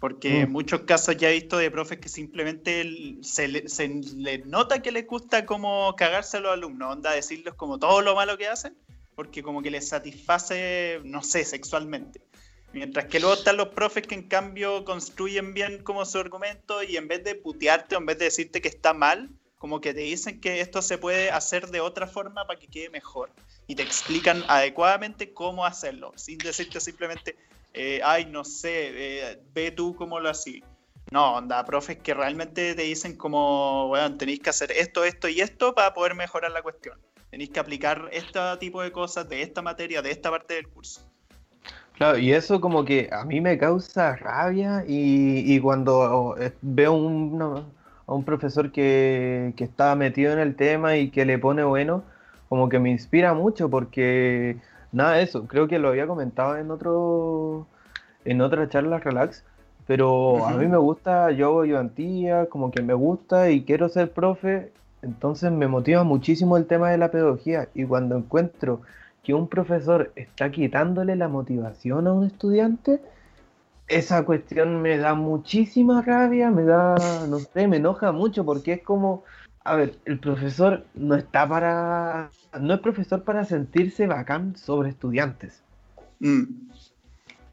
[0.00, 0.52] Porque en mm.
[0.52, 5.46] muchos casos ya he visto de profes que simplemente se le, nota que les gusta
[5.46, 8.76] como cagarse a los alumnos, onda decirles como todo lo malo que hacen,
[9.14, 12.20] porque como que les satisface, no sé, sexualmente.
[12.72, 16.96] Mientras que luego están los profes que en cambio construyen bien como su argumento y
[16.96, 20.00] en vez de putearte o en vez de decirte que está mal, como que te
[20.00, 23.30] dicen que esto se puede hacer de otra forma para que quede mejor.
[23.66, 27.34] y te explican adecuadamente cómo hacerlo, sin decirte simplemente,
[27.74, 28.70] eh, ay, no sé,
[29.32, 30.62] eh, ve tú cómo lo haces.
[31.10, 35.40] No, onda, profes que realmente te dicen como, bueno, tenéis que hacer esto, esto y
[35.40, 36.98] esto para poder mejorar la cuestión.
[37.30, 41.02] Tenéis que aplicar este tipo de cosas de esta materia, de esta parte del curso.
[41.94, 46.94] Claro, y eso como que a mí me causa rabia y, cuando eh, veo
[48.06, 52.02] a un profesor que, que está metido en el tema y que le pone bueno,
[52.48, 54.56] como que me inspira mucho porque
[54.94, 57.66] nada, eso, creo que lo había comentado en otro
[58.24, 59.44] en otra charla relax,
[59.86, 64.12] pero a mí me gusta, yo hago ayudantía, como que me gusta y quiero ser
[64.12, 68.80] profe, entonces me motiva muchísimo el tema de la pedagogía y cuando encuentro
[69.22, 73.00] que un profesor está quitándole la motivación a un estudiante,
[73.88, 76.94] esa cuestión me da muchísima rabia, me da,
[77.28, 79.24] no sé, me enoja mucho porque es como,
[79.64, 85.62] a ver, el profesor no está para, no es profesor para sentirse bacán sobre estudiantes.
[86.20, 86.44] Mm.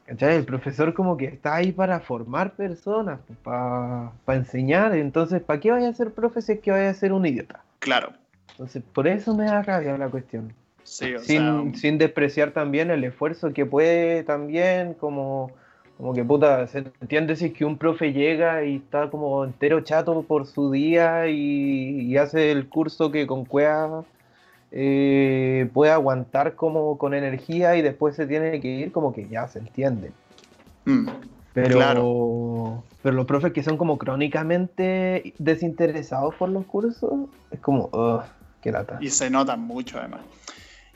[0.05, 5.87] El profesor como que está ahí para formar personas, para enseñar, entonces, ¿para qué vaya
[5.87, 7.63] a ser profe si es que vaya a ser un idiota?
[7.79, 8.11] Claro.
[8.51, 14.23] Entonces, por eso me da rabia la cuestión sin, despreciar también el esfuerzo que puede
[14.23, 15.51] también, como,
[16.01, 19.81] como que puta, se entiende si es que un profe llega y está como entero
[19.81, 24.03] chato por su día y, hace el curso que con cueva
[24.71, 29.47] eh, puede aguantar como con energía y después se tiene que ir, como que ya
[29.47, 30.11] se entiende.
[30.85, 31.07] Mm,
[31.53, 37.91] pero, pero los profes que son como crónicamente desinteresados por los cursos, es como,
[38.59, 38.97] qué lata.
[39.01, 40.21] Y se notan mucho además.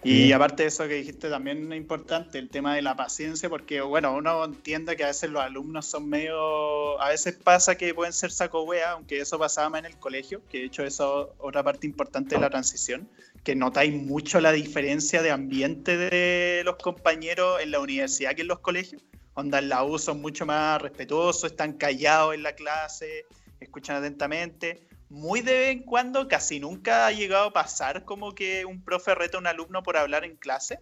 [0.08, 3.82] Y aparte de eso que dijiste también es importante, el tema de la paciencia, porque
[3.82, 8.14] bueno, uno entiende que a veces los alumnos son medio, a veces pasa que pueden
[8.14, 11.36] ser saco wea, aunque eso pasaba más en el colegio, que de hecho eso es
[11.40, 13.10] otra parte importante de la transición,
[13.44, 18.50] que notáis mucho la diferencia de ambiente de los compañeros en la universidad que en
[18.50, 19.02] los colegios.
[19.34, 23.26] Onda en la U son mucho más respetuosos, están callados en la clase,
[23.60, 28.66] escuchan atentamente muy de vez en cuando, casi nunca ha llegado a pasar como que
[28.66, 30.80] un profe reta a un alumno por hablar en clase.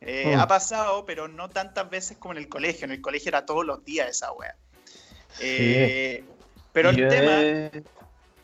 [0.00, 0.40] Eh, oh.
[0.40, 2.84] Ha pasado, pero no tantas veces como en el colegio.
[2.84, 4.56] En el colegio era todos los días esa wea.
[5.40, 6.24] Eh,
[6.72, 7.42] pero el tema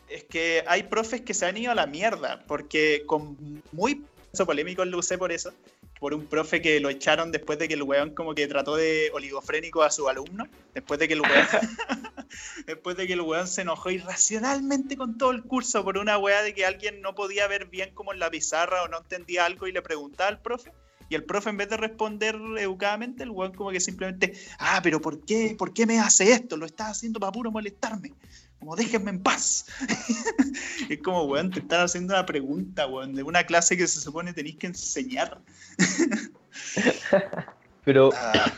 [0.09, 4.05] es que hay profes que se han ido a la mierda, porque con muy
[4.43, 5.53] polémico lo usé por eso,
[5.99, 9.11] por un profe que lo echaron después de que el weón como que trató de
[9.13, 11.47] oligofrénico a su alumno, después de que el weón,
[12.67, 16.41] después de que el weón se enojó irracionalmente con todo el curso por una weá
[16.41, 19.67] de que alguien no podía ver bien como en la pizarra o no entendía algo
[19.67, 20.71] y le preguntaba al profe.
[21.07, 24.99] Y el profe, en vez de responder educadamente, el weón como que simplemente, ah, pero
[24.99, 25.55] ¿por qué?
[25.55, 26.57] ¿Por qué me hace esto?
[26.57, 28.11] Lo estás haciendo para puro molestarme
[28.59, 29.65] como déjenme en paz.
[30.89, 34.33] es como, weón, te están haciendo una pregunta, weón, de una clase que se supone
[34.33, 35.39] tenéis que enseñar.
[37.83, 38.51] Pero ah.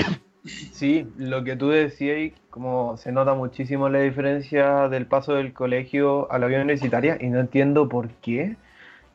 [0.72, 6.32] sí, lo que tú decías, como se nota muchísimo la diferencia del paso del colegio
[6.32, 8.56] a la vida universitaria y no entiendo por qué.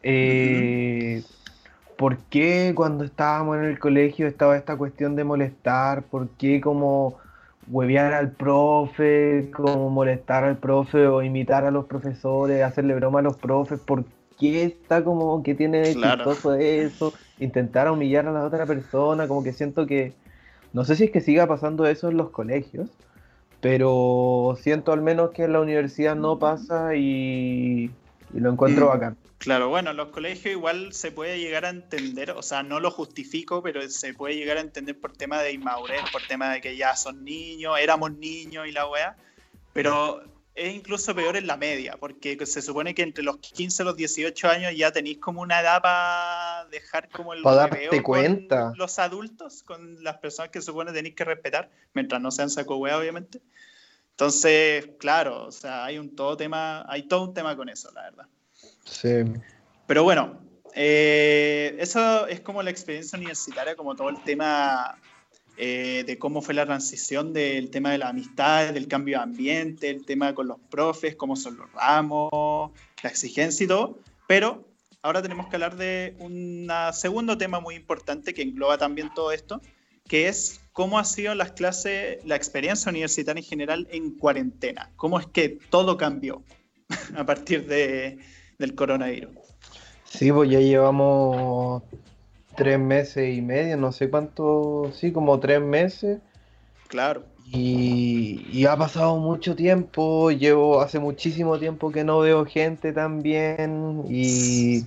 [0.02, 1.22] Eh,
[1.96, 6.02] ¿Por qué cuando estábamos en el colegio estaba esta cuestión de molestar?
[6.02, 7.18] ¿Por qué como
[7.68, 13.22] huevear al profe, como molestar al profe o imitar a los profesores, hacerle broma a
[13.22, 14.04] los profes, ¿por
[14.38, 17.12] qué está como que tiene de chistoso eso?
[17.38, 20.12] Intentar humillar a la otra persona, como que siento que,
[20.72, 22.88] no sé si es que siga pasando eso en los colegios,
[23.60, 27.90] pero siento al menos que en la universidad no pasa y,
[28.40, 28.88] lo encuentro mm.
[28.88, 29.16] bacán.
[29.38, 32.92] Claro, bueno, en los colegios igual se puede llegar a entender, o sea, no lo
[32.92, 36.76] justifico, pero se puede llegar a entender por tema de inmadurez, por tema de que
[36.76, 39.16] ya son niños, éramos niños y la weá,
[39.72, 40.22] pero
[40.54, 43.96] es incluso peor en la media, porque se supone que entre los 15 y los
[43.96, 48.68] 18 años ya tenéis como una edad para dejar como el para darte cuenta.
[48.68, 52.50] Con los adultos, con las personas que se supone tenéis que respetar, mientras no sean
[52.50, 53.40] saco weá, obviamente.
[54.22, 58.02] Entonces, claro, o sea, hay un todo tema, hay todo un tema con eso, la
[58.02, 58.26] verdad.
[58.84, 59.24] Sí.
[59.88, 60.38] Pero bueno,
[60.76, 64.96] eh, eso es como la experiencia universitaria, como todo el tema
[65.56, 69.90] eh, de cómo fue la transición del tema de la amistad, del cambio de ambiente,
[69.90, 72.70] el tema con los profes, cómo son los ramos,
[73.02, 73.98] la exigencia y todo.
[74.28, 74.68] Pero
[75.02, 79.60] ahora tenemos que hablar de un segundo tema muy importante que engloba también todo esto,
[80.08, 84.90] que es cómo ha sido las clases, la experiencia universitaria en general en cuarentena.
[84.96, 86.42] ¿Cómo es que todo cambió
[87.16, 88.18] a partir de,
[88.58, 89.36] del coronavirus.
[90.04, 91.82] Sí, pues ya llevamos
[92.56, 96.20] tres meses y medio, no sé cuánto, sí, como tres meses.
[96.88, 97.24] Claro.
[97.54, 104.84] Y, ha pasado mucho tiempo, llevo hace muchísimo tiempo que no veo gente también y,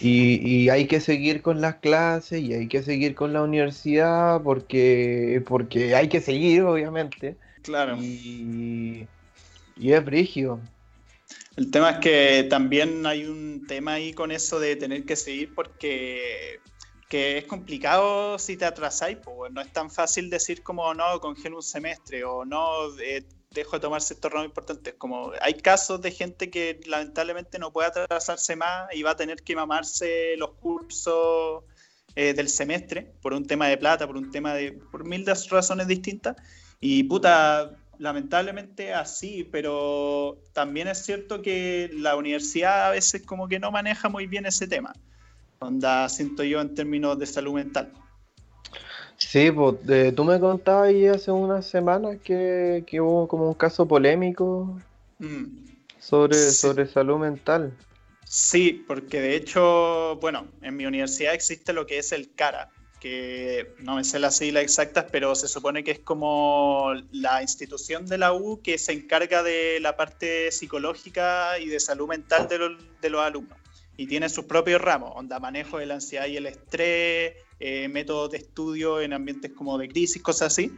[0.00, 5.42] y, hay que seguir con las clases y hay que seguir con la universidad porque,
[5.48, 7.36] porque hay que seguir, obviamente.
[7.62, 7.96] Claro.
[8.00, 9.08] Y,
[9.76, 10.60] y es brigio.
[11.56, 15.54] El tema es que también hay un tema ahí con eso de tener que seguir
[15.54, 16.60] porque
[17.08, 21.56] que es complicado si te atrasáis, pues no es tan fácil decir como no, congelo
[21.56, 24.94] un semestre o no, eh, dejo de tomar ciertos ramos importantes.
[24.98, 29.42] Como hay casos de gente que lamentablemente no puede atrasarse más y va a tener
[29.42, 31.64] que mamarse los cursos
[32.16, 35.86] eh, del semestre por un tema de plata, por un tema de, por mil razones
[35.86, 36.36] distintas.
[36.80, 43.60] Y puta, lamentablemente así, pero también es cierto que la universidad a veces como que
[43.60, 44.92] no maneja muy bien ese tema
[45.58, 47.92] onda, siento yo en términos de salud mental.
[49.18, 49.76] Sí, pues
[50.14, 54.78] tú me contabas ahí hace unas semanas que, hubo como un caso polémico
[55.18, 55.44] mm.
[55.98, 57.72] sobre, sobre salud mental.
[58.24, 63.74] Sí, porque de hecho, bueno, en mi universidad existe lo que es el CARA, que
[63.78, 68.18] no me sé las siglas exactas, pero se supone que es como la institución de
[68.18, 73.10] la U que se encarga de la parte psicológica y de salud mental de de
[73.10, 73.58] los alumnos
[73.96, 78.30] y tiene sus propios ramos, onda manejo de la ansiedad y el estrés, eh, métodos
[78.30, 80.72] de estudio en ambientes como de crisis, cosas así.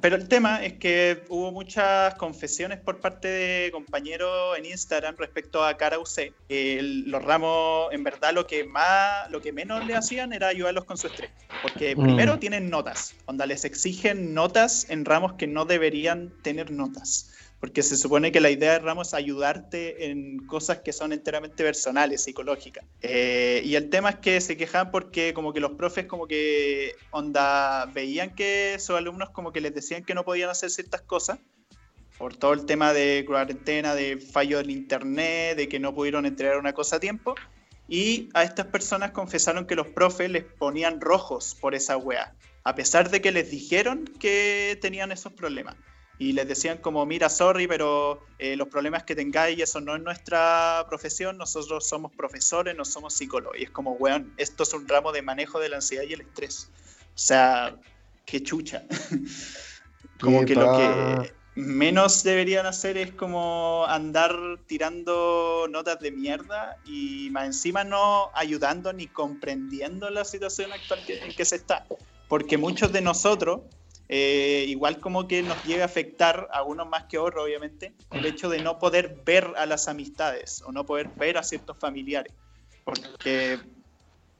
[0.00, 5.64] Pero el tema es que hubo muchas confesiones por parte de compañeros en Instagram respecto
[5.64, 6.32] a Cara UC.
[6.48, 10.96] los ramos, en verdad, lo que más, lo que menos le hacían era ayudarlos con
[10.96, 11.30] su estrés.
[11.60, 12.02] Porque mm.
[12.02, 17.82] primero tienen notas, onda les exigen notas en ramos que no deberían tener notas porque
[17.82, 22.22] se supone que la idea de Ramos es ayudarte en cosas que son enteramente personales,
[22.22, 22.84] psicológicas.
[23.02, 26.94] Eh, y el tema es que se quejan porque como que los profes como que
[27.10, 31.38] onda veían que sus alumnos como que les decían que no podían hacer ciertas cosas
[32.16, 36.58] por todo el tema de cuarentena, de fallo del internet, de que no pudieron entregar
[36.58, 37.34] una cosa a tiempo.
[37.88, 42.74] Y a estas personas confesaron que los profes les ponían rojos por esa wea, a
[42.74, 45.76] pesar de que les dijeron que tenían esos problemas
[46.18, 50.02] y les decían como, mira, sorry, pero eh, los problemas que tengáis, eso no es
[50.02, 53.56] nuestra profesión, nosotros somos profesores, no somos psicólogos.
[53.58, 56.22] Y es como, weón, esto es un ramo de manejo de la ansiedad y el
[56.22, 56.70] estrés.
[57.14, 57.76] O sea,
[58.26, 58.84] qué chucha.
[60.20, 67.28] como que lo que menos deberían hacer es como andar tirando notas de mierda y
[67.30, 71.86] más encima no ayudando ni comprendiendo la situación actual en que se está.
[72.26, 73.60] Porque muchos de nosotros
[74.08, 77.92] eh, igual como que nos llega a afectar a unos más que a otros, obviamente,
[78.12, 81.76] el hecho de no poder ver a las amistades o no poder ver a ciertos
[81.78, 82.32] familiares.
[82.84, 83.60] Porque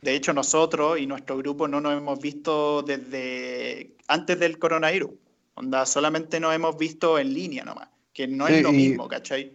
[0.00, 5.10] de hecho nosotros y nuestro grupo no nos hemos visto desde antes del coronavirus.
[5.54, 9.54] Onda, solamente nos hemos visto en línea nomás, que no es lo mismo, ¿cachai?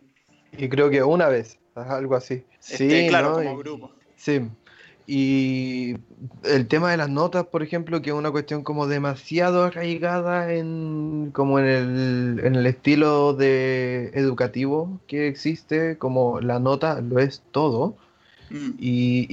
[0.51, 2.43] Y creo que una vez, algo así.
[2.59, 3.91] Este, sí, claro, como grupo.
[4.15, 4.41] Sí,
[5.05, 5.97] y
[6.43, 11.31] el tema de las notas, por ejemplo, que es una cuestión como demasiado arraigada en
[11.33, 17.43] como en el, en el estilo de educativo que existe, como la nota lo es
[17.51, 17.97] todo.
[18.49, 18.71] Mm.
[18.77, 19.27] Y,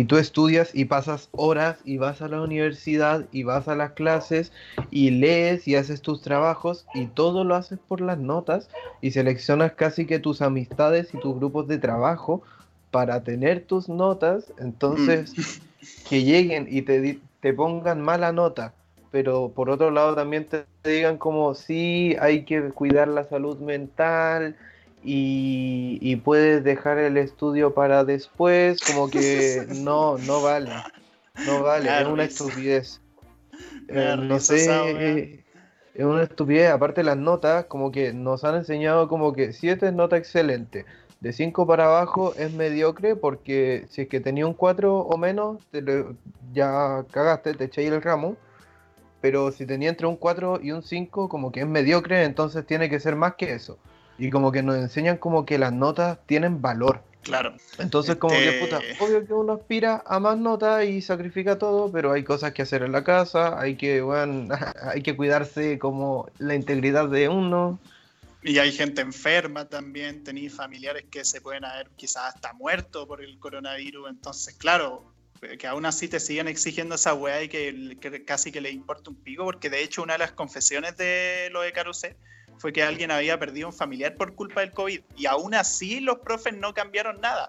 [0.00, 3.92] y, tú estudias y pasas horas y vas a la universidad y vas a las
[3.92, 4.50] clases
[4.90, 8.68] y lees y haces tus trabajos y todo lo haces por las notas
[9.00, 12.42] y seleccionas casi que tus amistades y tus grupos de trabajo
[12.90, 15.82] para tener tus notas, entonces mm.
[16.08, 18.74] que lleguen y te, te pongan mala nota,
[19.10, 24.56] pero por otro lado también te, digan como sí, hay que cuidar la salud mental
[25.02, 30.70] y, puedes dejar el estudio para después, como que no, no vale,
[31.46, 33.00] no vale, es una estupidez.
[33.92, 35.42] Eh, no sé,
[35.94, 39.92] es una estupidez, aparte las notas, como que nos han enseñado como que 7 es
[39.92, 40.86] nota excelente,
[41.20, 45.58] de 5 para abajo es mediocre porque si es que tenía un 4 o menos,
[46.52, 48.36] ya cagaste, te echáis el ramo.
[49.20, 52.88] Pero si tenía entre un 4 y un 5, como que es mediocre, entonces tiene
[52.88, 53.78] que ser más que eso.
[54.18, 57.02] Y como que nos enseñan como que las notas tienen valor.
[57.22, 57.52] Claro.
[57.78, 61.92] Entonces, como que, puta, este obvio que uno aspira a más notas y sacrifica todo,
[61.92, 66.28] pero hay cosas que hacer en la casa, hay que, bueno, hay que cuidarse como
[66.38, 67.78] la integridad de uno.
[68.42, 73.22] Y hay gente enferma también, tenéis familiares que se pueden haber quizás hasta muerto por
[73.22, 74.08] el coronavirus.
[74.08, 75.12] Entonces, claro,
[75.58, 79.16] que aún así te siguen exigiendo esa weá y que, casi que le importa un
[79.16, 82.16] pico, porque de hecho una de las confesiones de lo de Carusé
[82.58, 85.00] fue que alguien había perdido un familiar por culpa del COVID.
[85.16, 87.48] Y aún así los profes no cambiaron nada.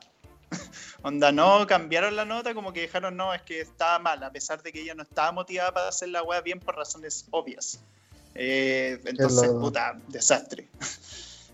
[1.04, 4.62] Onda, no cambiaron la nota, como que dejaron, no, es que estaba mal, a pesar
[4.62, 7.82] de que ella no estaba motivada para hacer la weá bien por razones obvias.
[8.36, 10.68] Eh, entonces, puta, desastre.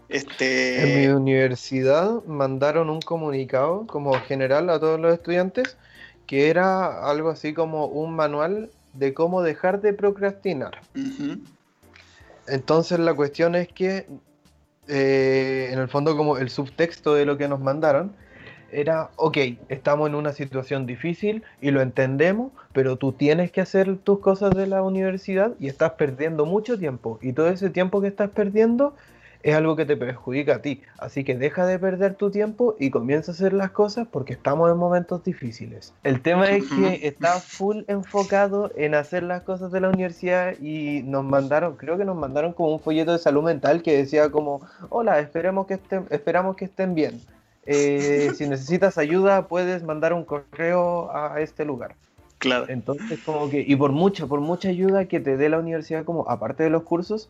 [0.09, 1.01] Este...
[1.01, 5.75] En mi universidad mandaron un comunicado como general a todos los estudiantes
[6.27, 10.81] que era algo así como un manual de cómo dejar de procrastinar.
[12.47, 14.07] Entonces la cuestión es que,
[14.87, 18.13] eh, en el fondo como el subtexto de lo que nos mandaron,
[18.71, 19.37] era, ok,
[19.69, 24.55] estamos en una situación difícil y lo entendemos, pero tú tienes que hacer tus cosas
[24.55, 27.19] de la universidad y estás perdiendo mucho tiempo.
[27.21, 28.95] Y todo ese tiempo que estás perdiendo
[29.43, 30.81] es algo que te perjudica a ti.
[30.97, 34.69] Así que deja de perder tu tiempo y comienza a hacer las cosas porque estamos
[34.71, 35.93] en momentos difíciles.
[36.03, 41.01] El tema es que está full enfocado en hacer las cosas de la universidad y
[41.03, 44.61] nos mandaron, creo que nos mandaron como un folleto de salud mental que decía como,
[44.89, 47.21] hola, esperemos que estén, esperamos que estén bien.
[47.67, 51.95] Eh, si necesitas ayuda, puedes mandar un correo a este lugar.
[52.37, 52.65] Claro.
[52.69, 56.29] Entonces, como que, y por mucha, por mucha ayuda que te dé la universidad, como
[56.29, 57.29] aparte de los cursos,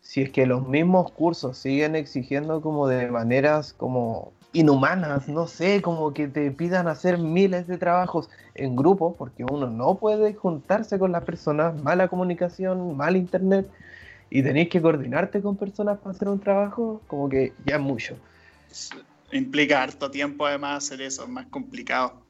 [0.00, 5.82] si es que los mismos cursos siguen exigiendo como de maneras como inhumanas, no sé,
[5.82, 10.98] como que te pidan hacer miles de trabajos en grupo, porque uno no puede juntarse
[10.98, 13.70] con las personas, mala comunicación, mal internet,
[14.30, 18.16] y tenéis que coordinarte con personas para hacer un trabajo, como que ya es mucho.
[19.32, 22.28] Implica harto tiempo además hacer eso, es más complicado.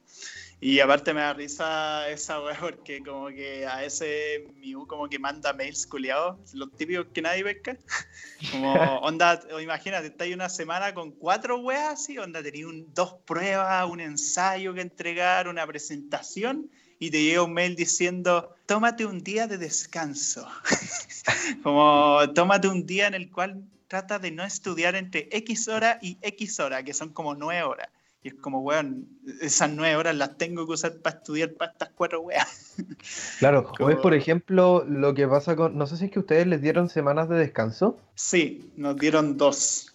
[0.61, 5.17] Y aparte me da risa esa weá porque como que a ese Miu como que
[5.17, 7.77] manda mails culiados, los típicos que nadie pesca.
[8.51, 13.99] Como onda, imagínate, estáis una semana con cuatro weas así, onda, tenéis dos pruebas, un
[13.99, 16.69] ensayo que entregar, una presentación
[16.99, 20.45] y te llega un mail diciendo, tómate un día de descanso.
[21.63, 26.17] como tómate un día en el cual trata de no estudiar entre X hora y
[26.21, 27.89] X hora, que son como nueve horas.
[28.21, 29.07] Y es como, weón,
[29.41, 32.75] esas nueve horas las tengo que usar para estudiar para estas cuatro weas.
[33.39, 35.77] Claro, es por ejemplo lo que pasa con.
[35.77, 37.97] No sé si es que ustedes les dieron semanas de descanso.
[38.15, 39.93] Sí, nos dieron dos.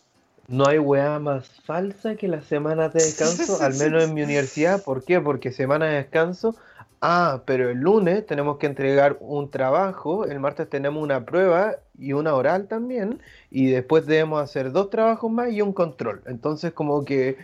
[0.48, 4.82] No hay wea más falsa que las semanas de descanso, al menos en mi universidad.
[4.82, 5.20] ¿Por qué?
[5.20, 6.54] Porque semana de descanso.
[7.00, 12.14] Ah, pero el lunes tenemos que entregar un trabajo, el martes tenemos una prueba y
[12.14, 13.20] una oral también,
[13.50, 16.22] y después debemos hacer dos trabajos más y un control.
[16.24, 17.36] Entonces, como que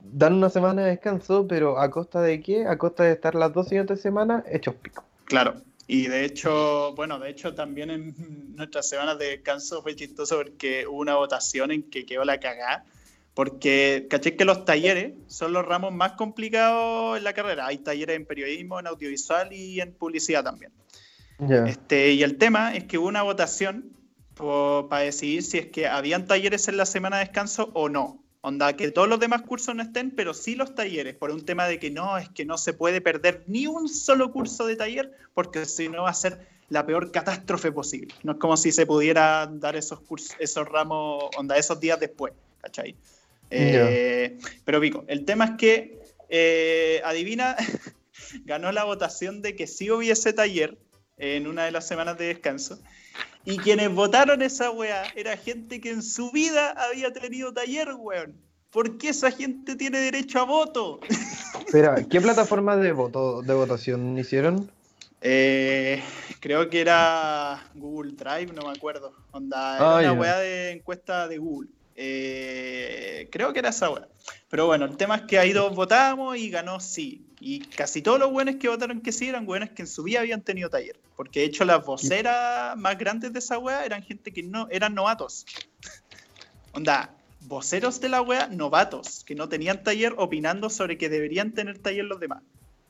[0.00, 2.66] dan una semana de descanso, pero ¿a costa de qué?
[2.66, 5.04] A costa de estar las dos siguientes semanas hechos pico.
[5.26, 5.56] Claro,
[5.86, 10.86] y de hecho, bueno, de hecho también en nuestras semanas de descanso fue chistoso porque
[10.86, 12.84] hubo una votación en que quedó la cagada,
[13.34, 17.66] porque caché que los talleres son los ramos más complicados en la carrera.
[17.66, 20.72] Hay talleres en periodismo, en audiovisual y en publicidad también.
[21.66, 23.92] Este, y el tema es que hubo una votación
[24.34, 28.25] para decidir si es que habían talleres en la semana de descanso o no.
[28.46, 31.66] Onda, que todos los demás cursos no estén, pero sí los talleres, por un tema
[31.66, 35.10] de que no, es que no se puede perder ni un solo curso de taller,
[35.34, 38.14] porque si no va a ser la peor catástrofe posible.
[38.22, 42.34] No es como si se pudiera dar esos cursos, esos ramos, onda, esos días después,
[42.60, 42.94] ¿cachai?
[43.50, 47.56] Eh, pero Pico, el tema es que, eh, adivina,
[48.44, 50.78] ganó la votación de que sí hubiese taller
[51.16, 52.78] en una de las semanas de descanso.
[53.46, 58.34] Y quienes votaron esa weá era gente que en su vida había tenido taller, weón.
[58.70, 60.98] ¿Por qué esa gente tiene derecho a voto?
[61.64, 64.68] Espera, ¿qué plataforma de voto de votación hicieron?
[65.20, 66.02] Eh,
[66.40, 69.12] creo que era Google Drive, no me acuerdo.
[69.30, 71.70] Onda, era ah, una weá de encuesta de Google.
[71.96, 74.06] Eh, creo que era esa weá.
[74.48, 77.26] Pero bueno, el tema es que ahí dos votamos y ganó sí.
[77.40, 80.20] Y casi todos los buenos que votaron que sí eran buenos que en su vida
[80.20, 80.96] habían tenido taller.
[81.16, 84.94] Porque de hecho las voceras más grandes de esa wea eran gente que no eran
[84.94, 85.46] novatos.
[86.72, 91.78] Onda, voceros de la wea novatos, que no tenían taller opinando sobre que deberían tener
[91.78, 92.42] taller los demás.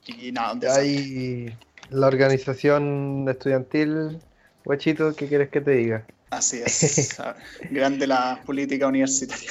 [0.06, 1.56] Y nada, ¿dónde Hay
[1.90, 4.18] la organización estudiantil,
[4.64, 6.06] guachito, ¿qué quieres que te diga?
[6.30, 7.16] Así es,
[7.70, 9.48] grande la política universitaria.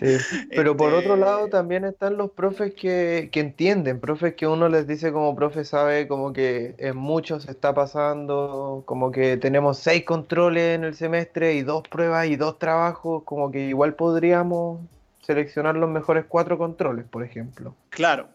[0.50, 4.86] Pero por otro este lado también están los profes que, entienden, profes que uno les
[4.86, 10.76] dice como profe sabe como que en muchos está pasando, como que tenemos seis controles
[10.76, 14.80] en el semestre y dos pruebas y dos trabajos, como que igual podríamos
[15.20, 17.74] seleccionar los mejores cuatro controles, por ejemplo.
[17.90, 18.28] Claro,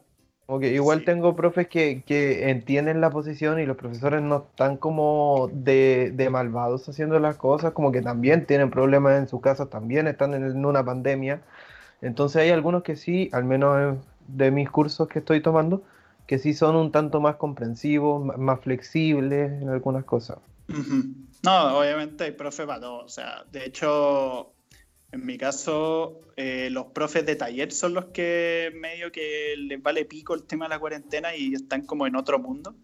[0.62, 2.04] igual tengo profes que,
[2.50, 7.92] entienden la posición y los profesores no están como de, malvados haciendo las cosas, como
[7.92, 11.42] que también tienen problemas en sus casas, también están en una pandemia.
[12.02, 13.98] Entonces hay algunos que sí, al menos
[14.28, 15.84] de mis cursos que estoy tomando,
[16.28, 20.38] que sí son un tanto más comprensivos, más flexibles en algunas cosas.
[21.44, 23.06] No, obviamente hay profes para todo.
[23.06, 24.54] O sea, de hecho,
[25.12, 30.06] en mi caso, eh, los profes de taller son los que medio que les vale
[30.06, 32.76] pico el tema de la cuarentena y están como en otro mundo.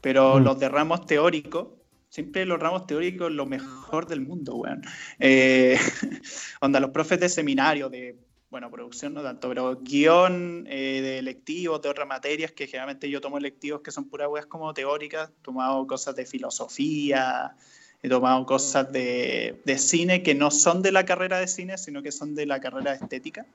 [0.00, 0.42] Pero mm.
[0.42, 1.68] los de ramos teóricos,
[2.12, 4.82] Siempre los ramos teóricos lo mejor del mundo, weón.
[5.18, 5.78] Eh,
[6.60, 8.18] onda, los profes de seminario, de,
[8.50, 13.22] bueno, producción no tanto, pero guion eh, de electivos, de otras materias, que generalmente yo
[13.22, 17.56] tomo electivos que son puras weas como teóricas, tomado cosas de filosofía,
[18.02, 22.02] he tomado cosas de, de, cine que no son de la carrera de cine, sino
[22.02, 23.46] que son de la carrera de estética.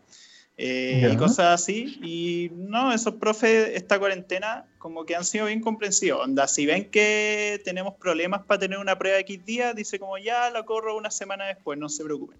[0.59, 1.99] Eh, y cosas así.
[2.01, 6.23] Y no, esos profes, esta cuarentena, como que han sido bien comprensivos.
[6.23, 10.17] Onda, si ven que tenemos problemas para tener una prueba de X días, dice como
[10.17, 12.37] ya la corro una semana después, no se preocupen.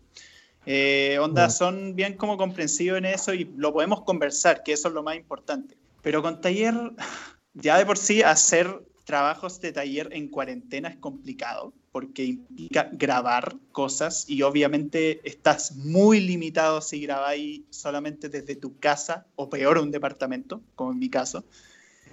[0.65, 4.93] Eh, onda, son bien como comprensivos en eso y lo podemos conversar, que eso es
[4.93, 5.77] lo más importante.
[6.01, 6.73] Pero con taller,
[7.53, 13.55] ya de por sí, hacer trabajos de taller en cuarentena es complicado porque implica grabar
[13.71, 19.89] cosas y obviamente estás muy limitado si grabáis solamente desde tu casa o peor un
[19.89, 21.43] departamento, como en mi caso.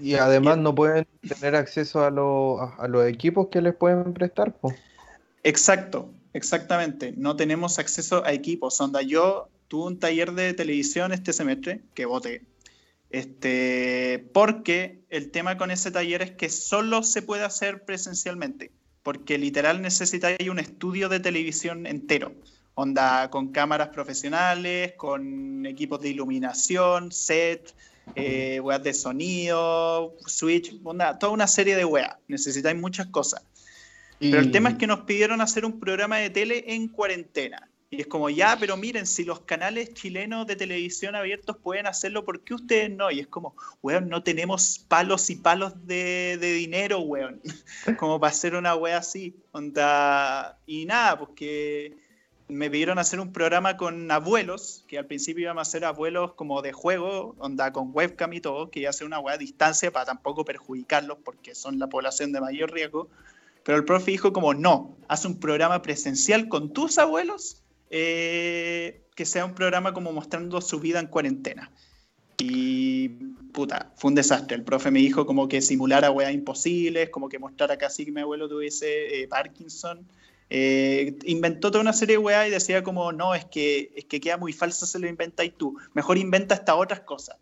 [0.01, 4.57] Y además no pueden tener acceso a, a, los equipos que les pueden prestar.
[5.43, 7.12] Exacto, exactamente.
[7.18, 8.80] No tenemos acceso a equipos.
[8.80, 12.41] Onda, yo tuve un taller de televisión este semestre que voté.
[13.11, 18.72] Este, porque el tema con ese taller es que solo se puede hacer presencialmente
[19.05, 22.32] porque literal necesitáis un estudio de televisión entero.
[22.74, 27.72] Onda con cámaras profesionales, con equipos de iluminación, set,
[28.16, 32.16] eh, weas de sonido, switch, onda, toda una serie de weas.
[32.26, 33.44] Necesitáis muchas cosas.
[34.18, 37.68] Pero el tema es que nos pidieron hacer un programa de tele en cuarentena.
[37.91, 42.24] Y es como, ya, pero miren, si los canales chilenos de televisión abiertos pueden hacerlo,
[42.24, 43.11] ¿por qué ustedes no?
[43.11, 47.41] Y es como, weón, no tenemos palos y palos de, dinero, weón,
[47.99, 49.37] como para hacer una wea así.
[49.53, 50.59] Onda...
[50.66, 51.97] Y nada, porque
[52.49, 56.62] me pidieron hacer un programa con abuelos, que al principio íbamos a hacer abuelos como
[56.62, 59.93] de juego, onda con webcam y todo, que iba a hacer una wea a distancia
[59.93, 63.09] para tampoco perjudicarlos, porque son la población de mayor riesgo.
[63.62, 67.63] Pero el profe dijo como, no, haz un programa presencial con tus abuelos
[67.97, 71.70] eh, que sea un programa como mostrando su vida en cuarentena.
[72.38, 73.09] Y
[73.53, 74.57] puta, fue un desastre.
[74.57, 78.20] El profe me dijo como que simulara weas imposibles, como que mostrara casi que mi
[78.20, 80.09] abuelo tuviese eh, Parkinson.
[80.51, 84.20] Eh, inventó toda una serie de weas y decía como, no, es que, es que
[84.20, 85.78] queda muy falso se lo inventáis tú.
[85.92, 87.36] Mejor inventa hasta otras cosas.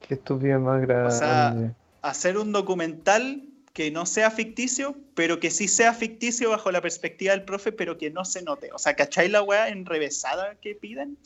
[0.00, 1.08] Qué estúpido más grande.
[1.08, 6.70] O sea, hacer un documental que no sea ficticio, pero que sí sea ficticio bajo
[6.70, 8.70] la perspectiva del profe, pero que no se note.
[8.72, 11.16] O sea, ¿cacháis la weá enrevesada que piden?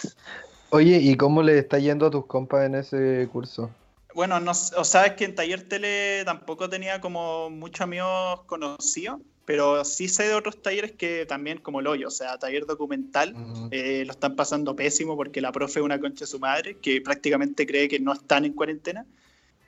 [0.71, 3.71] Oye, ¿y cómo le está yendo a tus compas en ese curso?
[4.15, 9.85] Bueno, no, o sabes que en Taller Tele tampoco tenía como muchos amigos conocidos, pero
[9.85, 13.35] sí sé de otros talleres que también como el hoyo, o sea, taller documental,
[13.71, 17.01] eh, lo están pasando pésimo porque la profe es una concha de su madre, que
[17.01, 19.05] prácticamente cree que no están en cuarentena.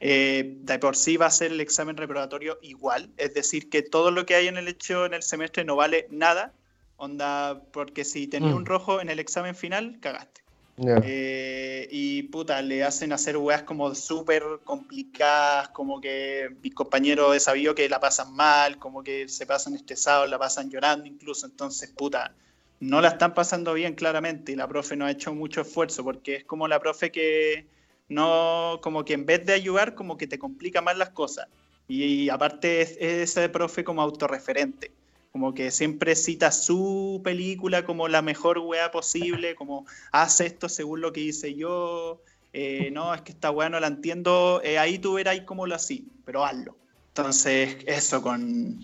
[0.00, 4.12] Eh, de por sí va a ser el examen reprobatorio igual, es decir, que todo
[4.12, 6.52] lo que hay en el hecho en el semestre no vale nada,
[6.96, 8.66] onda, porque si tenías un mm.
[8.66, 10.42] rojo en el examen final, cagaste.
[10.80, 17.40] Eh, y puta, le hacen hacer weas como súper complicadas, como que mis compañeros he
[17.40, 21.90] sabido que la pasan mal, como que se pasan estresados, la pasan llorando incluso, entonces
[21.90, 22.32] puta,
[22.78, 26.36] no la están pasando bien claramente y la profe no ha hecho mucho esfuerzo porque
[26.36, 27.66] es como la profe que
[28.08, 31.48] no, como que en vez de ayudar, como que te complica más las cosas.
[31.88, 34.92] Y, aparte es, ese profe como autorreferente,
[35.32, 41.00] como que siempre cita su película como la mejor weá posible, como hace esto según
[41.00, 42.20] lo que hice yo,
[42.52, 45.74] eh, no, es que esta weá no la entiendo, eh, ahí tú verás cómo lo
[45.74, 46.76] así, pero hazlo.
[47.08, 48.78] Entonces, eso con,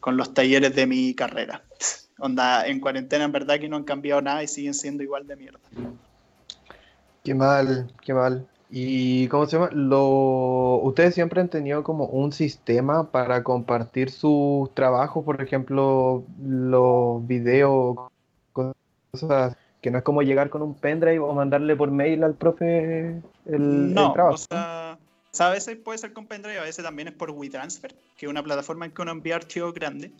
[0.00, 1.62] con los talleres de mi carrera.
[2.18, 5.36] Onda, en cuarentena en verdad que no han cambiado nada y siguen siendo igual de
[5.36, 5.60] mierda.
[7.22, 8.48] Qué mal, qué mal.
[8.68, 9.70] ¿Y cómo se llama?
[9.72, 17.26] Lo, ¿Ustedes siempre han tenido como un sistema para compartir sus trabajos, por ejemplo, los
[17.26, 17.96] videos,
[18.52, 23.22] cosas que no es como llegar con un pendrive o mandarle por mail al profe
[23.44, 24.34] el, no, trabajo?
[24.34, 24.98] O sea,
[25.38, 28.42] a veces puede ser con pendrive, a veces también es por WeTransfer, que es una
[28.42, 30.10] plataforma en que uno envía archivos grandes.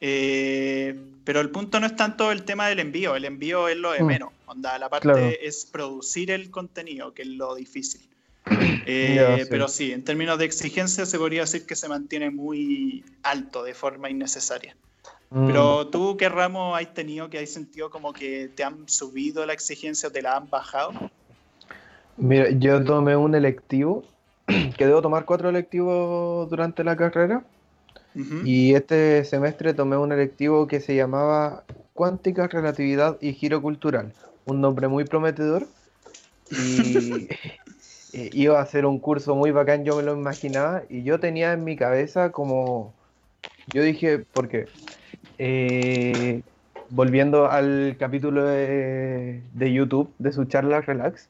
[0.00, 3.92] Eh, pero el punto no es tanto el tema del envío, el envío es lo
[3.92, 4.06] de mm.
[4.06, 4.30] menos.
[4.46, 8.00] Onda, la parte es producir el contenido, que es lo difícil.
[8.92, 13.62] Eh, pero sí, en términos de exigencia se podría decir que se mantiene muy alto
[13.62, 14.74] de forma innecesaria.
[15.30, 15.46] Mm.
[15.46, 19.52] Pero tú, ¿qué ramo has tenido que has sentido como que te han subido la
[19.52, 20.92] exigencia o te la han bajado?
[22.16, 24.02] Mira, yo tomé un electivo,
[24.46, 27.44] que debo tomar cuatro electivos durante la carrera.
[28.14, 34.12] Y este semestre tomé un electivo que se llamaba Cuántica, Relatividad y Giro Cultural.
[34.46, 35.66] Un nombre muy prometedor.
[36.50, 37.28] Y
[38.12, 40.82] eh, iba a ser un curso muy bacán, yo me lo imaginaba.
[40.88, 42.92] Y yo tenía en mi cabeza como
[43.72, 44.66] Yo dije, porque
[45.38, 46.42] eh,
[46.90, 51.28] volviendo al capítulo de, de, YouTube de su charla Relax,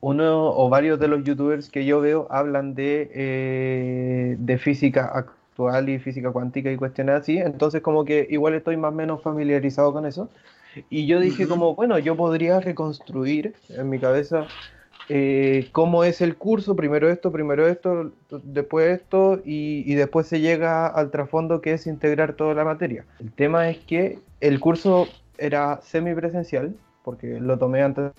[0.00, 5.10] uno o varios de los youtubers que yo veo hablan de, eh, de física
[5.54, 9.22] actual y física cuántica y cuestiones así, entonces como que igual estoy más o menos
[9.22, 10.28] familiarizado con eso.
[10.90, 14.48] Y yo dije como, bueno, yo podría reconstruir en mi cabeza
[15.08, 18.10] eh, cómo es el curso, primero esto, primero esto,
[18.42, 23.04] después esto, y, y, después se llega al trasfondo que es integrar toda la materia.
[23.20, 25.06] El tema es que el curso
[25.38, 26.74] era semipresencial,
[27.04, 28.10] porque lo tomé antes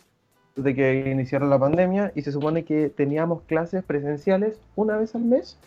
[0.56, 5.26] de que iniciara la pandemia, y se supone que teníamos clases presenciales una vez al
[5.26, 5.58] mes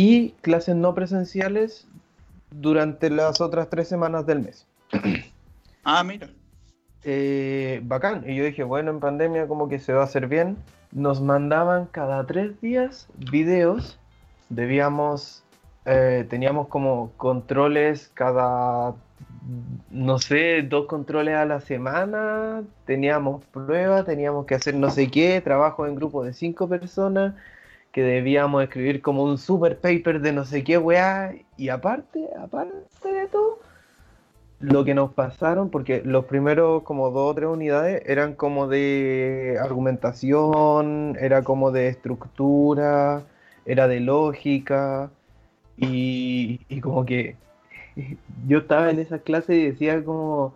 [0.00, 1.86] y clases no presenciales
[2.50, 4.66] durante las otras tres semanas del mes.
[5.82, 6.28] Ah, mira.
[7.04, 8.22] Eh, bacán.
[8.28, 10.58] Y yo dije, bueno, en pandemia como que se va a hacer bien.
[10.92, 13.98] Nos mandaban cada tres días videos.
[14.50, 15.42] Debíamos,
[15.86, 18.94] eh, teníamos como controles cada,
[19.90, 22.62] no sé, dos controles a la semana.
[22.84, 27.34] Teníamos pruebas, teníamos que hacer no sé qué, trabajo en grupo de cinco personas
[27.92, 31.34] que debíamos escribir como un super paper de no sé qué weá.
[31.56, 33.58] Y aparte, aparte de todo,
[34.60, 39.58] lo que nos pasaron, porque los primeros como dos o tres unidades eran como de
[39.60, 43.24] argumentación, era como de estructura,
[43.64, 45.10] era de lógica,
[45.76, 47.36] y, y como que
[48.46, 50.54] yo estaba en esa clase y decía como,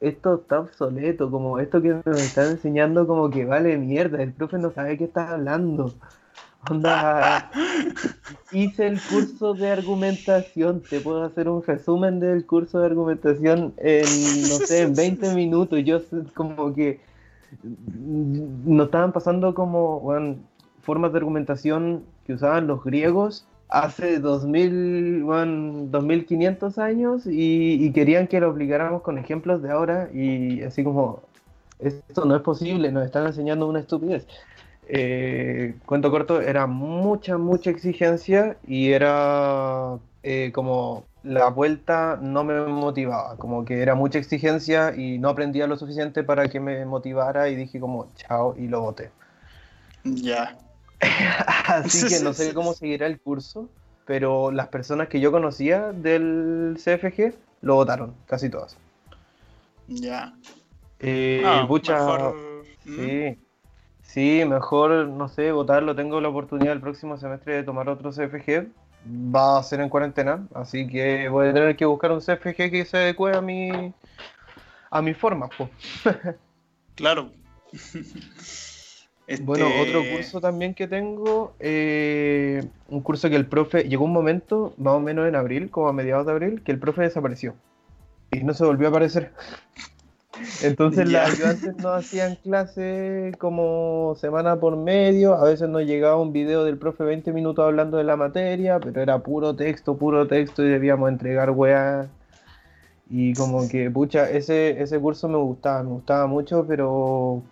[0.00, 4.58] esto está obsoleto, como esto que nos están enseñando como que vale mierda, el profe
[4.58, 5.94] no sabe qué está hablando.
[8.52, 14.02] Hice el curso de argumentación, te puedo hacer un resumen del curso de argumentación en,
[14.42, 15.82] no sé, en 20 minutos.
[15.84, 16.00] Yo
[16.34, 17.00] como que
[17.64, 20.02] nos estaban pasando como
[20.82, 28.28] formas de argumentación que usaban los griegos hace 2000, bueno, 2500 años y, y querían
[28.28, 31.22] que lo obligáramos con ejemplos de ahora y así como,
[31.80, 34.26] esto no es posible, nos están enseñando una estupidez.
[34.88, 42.60] Eh, cuento corto, era mucha, mucha exigencia y era eh, como la vuelta no me
[42.66, 47.48] motivaba, como que era mucha exigencia y no aprendía lo suficiente para que me motivara
[47.48, 49.10] y dije como chao y lo boté.
[50.04, 50.58] Ya.
[51.66, 53.68] Así que no sé cómo seguirá el curso,
[54.06, 58.76] pero las personas que yo conocía del CFG lo votaron, casi todas.
[59.88, 60.34] Ya.
[61.00, 61.66] Eh, ah,
[62.84, 63.38] Sí.
[64.04, 65.96] Sí, mejor, no sé, votarlo.
[65.96, 68.68] Tengo la oportunidad el próximo semestre de tomar otro CFG.
[69.06, 72.84] Va a ser en cuarentena, así que voy a tener que buscar un CFG que
[72.86, 73.92] se adecue a mi,
[74.90, 75.48] a mi forma.
[76.94, 77.30] claro.
[79.40, 84.12] Bueno, otro este curso también que tengo, eh, un curso que el profe, llegó un
[84.12, 87.54] momento, más o menos en abril, como a mediados de abril, que el profe desapareció
[88.30, 89.32] y no se volvió a aparecer.
[90.62, 96.32] Entonces las ayudantes no hacían clase como semana por medio, a veces nos llegaba un
[96.32, 100.62] video del profe 20 minutos hablando de la materia, pero era puro texto, puro texto
[100.62, 102.08] y debíamos entregar weá.
[103.08, 107.42] Y como que, pucha, ese, ese curso me gustaba, me gustaba mucho, pero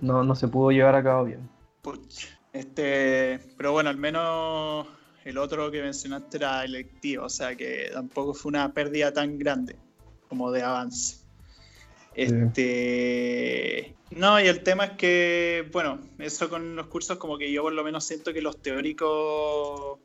[0.00, 1.48] no, no se pudo llevar a cabo bien.
[1.82, 2.28] Pucha.
[2.52, 4.86] Este, pero bueno, al menos
[5.24, 9.76] el otro que mencionaste era electivo, o sea que tampoco fue una pérdida tan grande
[10.28, 11.23] como de avance.
[12.14, 13.94] Este.
[14.10, 17.72] No, y el tema es que, bueno, eso con los cursos, como que yo por
[17.72, 19.98] lo menos siento que los teóricos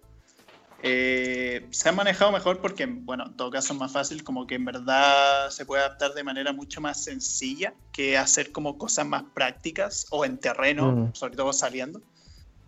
[0.82, 4.56] eh, se han manejado mejor porque, bueno, en todo caso es más fácil, como que
[4.56, 9.24] en verdad se puede adaptar de manera mucho más sencilla que hacer como cosas más
[9.34, 11.16] prácticas o en terreno, mm.
[11.16, 12.02] sobre todo saliendo.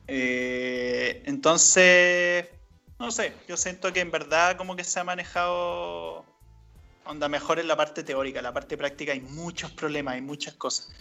[0.08, 2.50] Eh, entonces,
[3.00, 6.26] no sé, yo siento que en verdad como que se ha manejado
[7.06, 10.92] onda mejor en la parte teórica, la parte práctica hay muchos problemas, hay muchas cosas.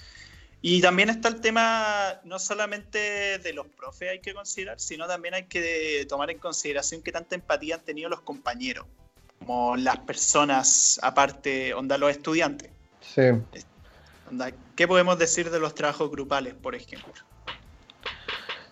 [0.62, 5.34] Y también está el tema, no solamente de los profes hay que considerar, sino también
[5.34, 8.86] hay que tomar en consideración qué tanta empatía han tenido los compañeros,
[9.38, 12.70] como las personas, aparte, onda, los estudiantes.
[13.00, 13.22] Sí.
[14.28, 17.12] Onda, ¿Qué podemos decir de los trabajos grupales, por ejemplo?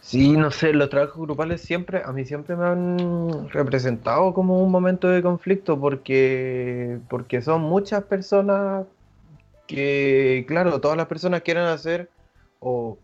[0.08, 4.70] Sí, no sé, los trabajos grupales siempre, a mí siempre me han representado como un
[4.70, 8.86] momento de conflicto porque, porque son muchas personas
[9.66, 12.08] que, claro, todas las personas quieren hacer
[12.58, 12.96] o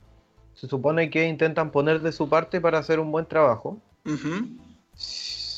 [0.55, 3.77] se supone que intentan poner de su parte para hacer un buen trabajo.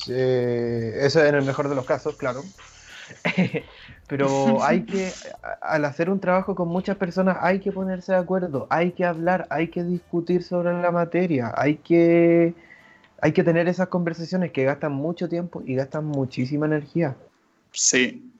[0.09, 2.43] Eh, eso en el mejor de los casos, claro.
[4.07, 5.11] Pero hay que,
[5.61, 9.47] al hacer un trabajo con muchas personas, hay que ponerse de acuerdo, hay que hablar,
[9.49, 12.53] hay que discutir sobre la materia, hay que,
[13.21, 17.17] hay que tener esas conversaciones que gastan mucho tiempo y gastan muchísima energía.
[17.73, 18.31] Sí.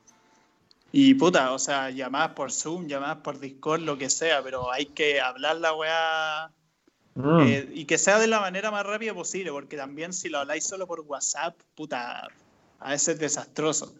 [0.93, 4.85] Y puta, o sea, llamadas por Zoom, llamadas por Discord, lo que sea, pero hay
[4.85, 6.51] que hablar la weá
[7.15, 7.39] mm.
[7.41, 10.63] eh, y que sea de la manera más rápida posible, porque también si lo habláis
[10.63, 12.29] solo por WhatsApp, puta,
[12.79, 13.93] a veces es desastroso.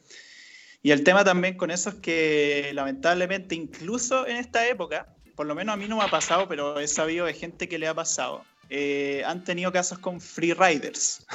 [0.88, 5.54] Y el tema también con eso es que lamentablemente incluso en esta época, por lo
[5.54, 7.94] menos a mí no me ha pasado, pero he sabido de gente que le ha
[7.94, 11.28] pasado, eh, han tenido casos con freeriders.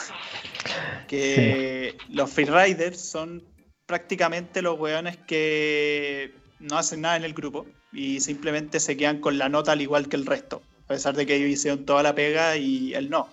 [1.06, 3.44] que los freeriders son
[3.84, 9.36] prácticamente los weones que no hacen nada en el grupo y simplemente se quedan con
[9.36, 12.14] la nota al igual que el resto, a pesar de que ellos hicieron toda la
[12.14, 13.28] pega y él no.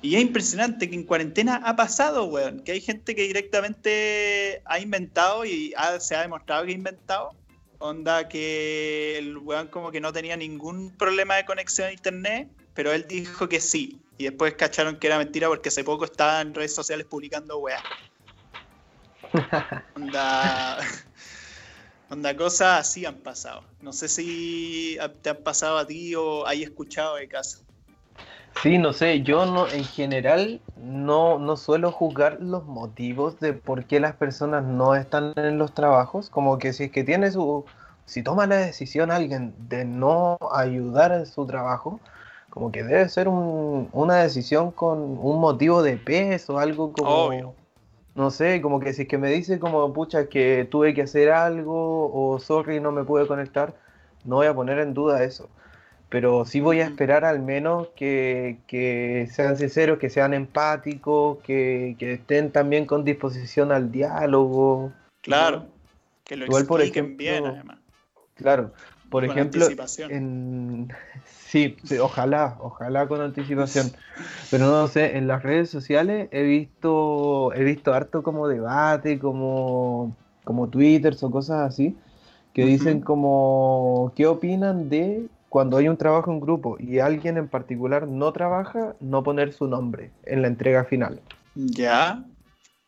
[0.00, 4.78] Y es impresionante que en cuarentena ha pasado, weón, que hay gente que directamente ha
[4.78, 7.34] inventado y se ha demostrado que ha inventado.
[7.80, 12.92] Onda que el weón como que no tenía ningún problema de conexión a internet pero
[12.92, 14.00] él dijo que sí.
[14.18, 17.82] Y después cacharon que era mentira porque hace poco estaba en redes sociales publicando weá.
[19.96, 20.78] onda,
[22.08, 23.64] onda, cosas así han pasado.
[23.80, 27.58] No sé si te han pasado a ti o hay escuchado de caso.
[28.62, 33.84] Sí, no sé, yo no, en general no, no suelo juzgar los motivos de por
[33.84, 36.28] qué las personas no están en los trabajos.
[36.28, 37.64] Como que si es que tiene su,
[38.04, 42.00] si toma la decisión alguien de no ayudar en su trabajo,
[42.50, 47.54] como que debe ser una decisión con un motivo de peso, algo como...
[48.14, 51.30] No sé, como que si es que me dice como, pucha, que tuve que hacer
[51.30, 53.74] algo o sorry, no me pude conectar,
[54.24, 55.48] no voy a poner en duda eso.
[56.08, 62.50] Pero sí voy a esperar al menos que, sean sinceros, que sean empáticos, que, estén
[62.50, 64.92] también con disposición al diálogo.
[65.20, 65.66] Claro,
[66.24, 67.78] que lo expliquen bien además.
[68.34, 68.72] Claro,
[69.10, 69.66] por ejemplo,
[70.08, 70.88] en,
[71.48, 73.90] Sí, ojalá, ojalá con anticipación.
[74.50, 80.14] Pero no sé, en las redes sociales he visto, he visto harto como debate, como,
[80.44, 81.96] como Twitter o cosas así,
[82.52, 87.48] que dicen como, ¿qué opinan de cuando hay un trabajo en grupo y alguien en
[87.48, 91.20] particular no trabaja, no poner su nombre en la entrega final?
[91.54, 92.24] Ya.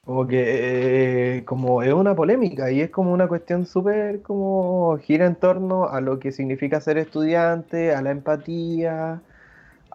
[0.05, 5.27] Como que eh, como es una polémica y es como una cuestión súper como gira
[5.27, 9.21] en torno a lo que significa ser estudiante, a la empatía,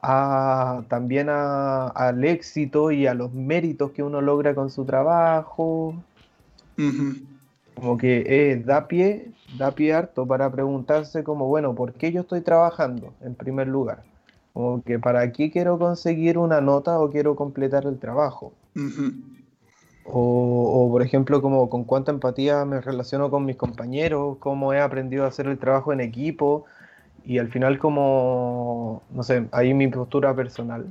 [0.02, 5.96] a, también al éxito y a los méritos que uno logra con su trabajo.
[7.76, 12.22] Como que eh, da pie, da pie harto para preguntarse como, bueno, ¿por qué yo
[12.22, 14.04] estoy trabajando en primer lugar?
[14.54, 18.54] Como que para qué quiero conseguir una nota o quiero completar el trabajo.
[20.06, 25.26] O, por ejemplo, como con cuánta empatía me relaciono con mis compañeros, cómo he aprendido
[25.26, 26.66] a hacer el trabajo en equipo
[27.26, 30.86] y al final como, no sé, ahí mi postura personal.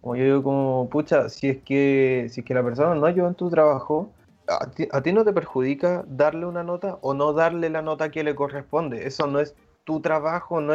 [0.00, 3.28] Como yo digo como, pucha, si es que, si es que la persona no ayuda
[3.28, 4.10] en tu trabajo,
[4.48, 8.34] a ti, no te perjudica darle una nota o no darle la nota que le
[8.34, 9.06] corresponde.
[9.06, 10.72] Eso no es tu trabajo, no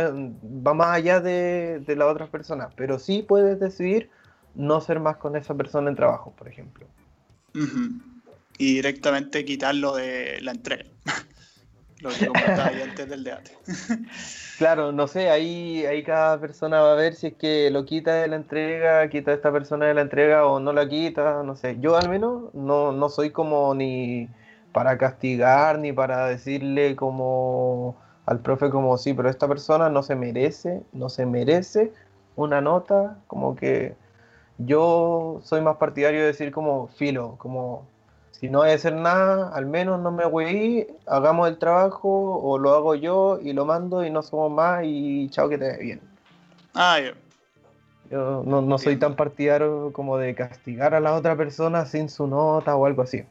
[0.66, 4.10] va más allá de, de la otra persona, pero sí puedes decidir
[4.56, 6.86] no ser más con esa persona en trabajo, por ejemplo.
[8.58, 10.86] Y directamente quitarlo de la entrega.
[12.04, 13.52] lo que ahí antes del debate.
[14.58, 18.16] claro, no sé, ahí, ahí cada persona va a ver si es que lo quita
[18.16, 21.56] de la entrega, quita a esta persona de la entrega o no la quita, no
[21.56, 21.78] sé.
[21.80, 24.28] Yo al menos no, no soy como ni
[24.72, 27.96] para castigar ni para decirle como
[28.26, 31.92] al profe como sí, pero esta persona no se merece, no se merece
[32.36, 33.96] una nota, como que
[34.58, 37.88] yo soy más partidario de decir como filo, como
[38.44, 42.58] si no hay que hacer nada, al menos no me voy, hagamos el trabajo o
[42.58, 45.78] lo hago yo y lo mando y no somos más y chao que te ve
[45.78, 46.02] bien.
[46.74, 48.44] Ah, yo.
[48.44, 52.86] no, soy tan partidario como de castigar a la otra persona sin su nota o
[52.86, 53.24] algo así.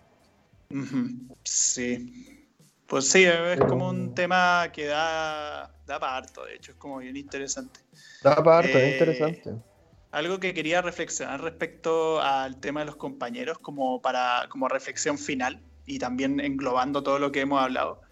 [1.45, 2.49] Sí.
[2.87, 6.97] Pues sí, es como un tema que da, da para harto, de hecho, es como
[7.01, 7.81] bien interesante.
[8.23, 9.72] Da para harto, es eh, interesante
[10.13, 15.61] algo que quería reflexionar respecto al tema de los compañeros como para como reflexión final
[15.87, 18.03] y también englobando todo lo que hemos hablado.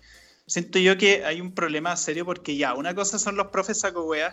[0.46, 3.84] Siento yo que hay un problema serio porque ya, una cosa son los profes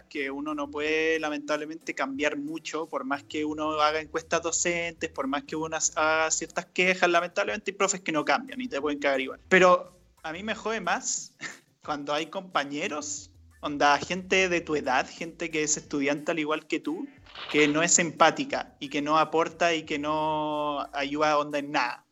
[0.09, 5.27] que uno no puede lamentablemente cambiar mucho, por más que uno haga encuestas docentes, por
[5.27, 8.97] más que uno haga ciertas quejas, lamentablemente hay profes que no cambian y te pueden
[8.97, 9.39] caer igual.
[9.47, 11.35] Pero a mí me jode más
[11.85, 16.79] cuando hay compañeros, onda, gente de tu edad, gente que es estudiante al igual que
[16.79, 17.07] tú,
[17.51, 21.71] que no es empática y que no aporta y que no ayuda a onda en
[21.71, 22.03] nada.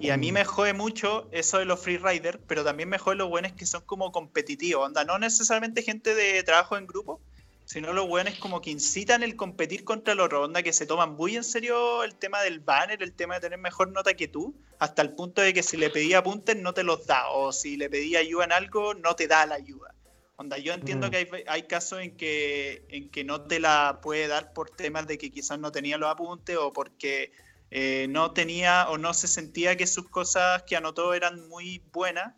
[0.00, 0.34] Y a mí mm.
[0.34, 3.66] me jode mucho eso de los freeriders, pero también me jode lo bueno es que
[3.66, 7.20] son como competitivos, onda, no necesariamente gente de trabajo en grupo,
[7.64, 11.14] sino los weones como que incitan el competir contra los otro, onda que se toman
[11.14, 14.54] muy en serio el tema del banner, el tema de tener mejor nota que tú,
[14.78, 17.76] hasta el punto de que si le pedía apuntes no te los da, o si
[17.76, 19.94] le pedía ayuda en algo no te da la ayuda.
[20.40, 21.10] Onda, yo entiendo mm.
[21.10, 25.08] que hay, hay, casos en que, en que no te la puede dar por temas
[25.08, 27.32] de que quizás no tenía los apuntes o porque
[27.72, 32.36] eh, no tenía o no se sentía que sus cosas que anotó eran muy buenas,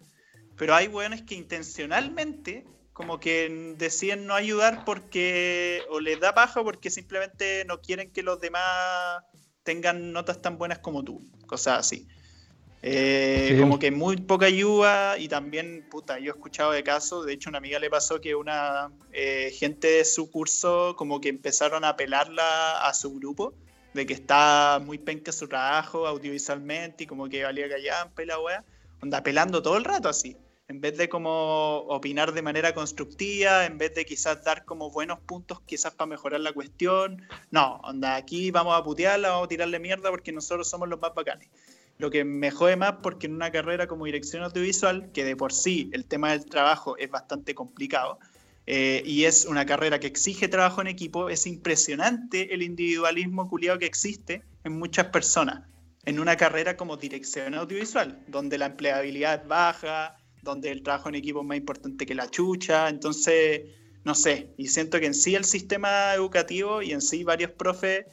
[0.57, 6.65] pero hay weones que intencionalmente como que deciden no ayudar porque o les da paja
[6.65, 9.23] porque simplemente no quieren que los demás
[9.63, 12.09] tengan notas tan buenas como tú, cosas así.
[12.83, 17.35] Eh, como que muy poca ayuda y también, puta, yo he escuchado de casos, de
[17.35, 21.85] hecho una amiga le pasó que una eh, gente de su curso como que empezaron
[21.85, 23.53] a apelarla a su grupo,
[23.93, 28.41] de que está muy penca su trabajo audiovisualmente y como que valía callampa y la
[28.41, 28.65] wea,
[29.03, 30.37] onda apelando todo el rato así
[30.71, 35.19] en vez de como opinar de manera constructiva, en vez de quizás dar como buenos
[35.19, 37.27] puntos quizás para mejorar la cuestión.
[37.51, 41.13] No, onda, aquí vamos a putearla, vamos a tirarle mierda porque nosotros somos los más
[41.13, 41.49] bacanes.
[42.01, 45.53] Lo que me jode más porque en una carrera como dirección audiovisual, que de por
[45.53, 48.19] sí el tema del trabajo es bastante complicado,
[48.67, 53.79] eh, y es una carrera que exige trabajo en equipo, es impresionante el individualismo culiado
[53.79, 55.69] que existe en muchas personas
[56.07, 61.17] en una carrera como dirección audiovisual, donde la empleabilidad es baja, donde el trabajo en
[61.17, 63.63] equipo es más importante que la chucha, entonces,
[64.05, 68.07] no sé, y siento que en sí el sistema educativo y en sí varios profes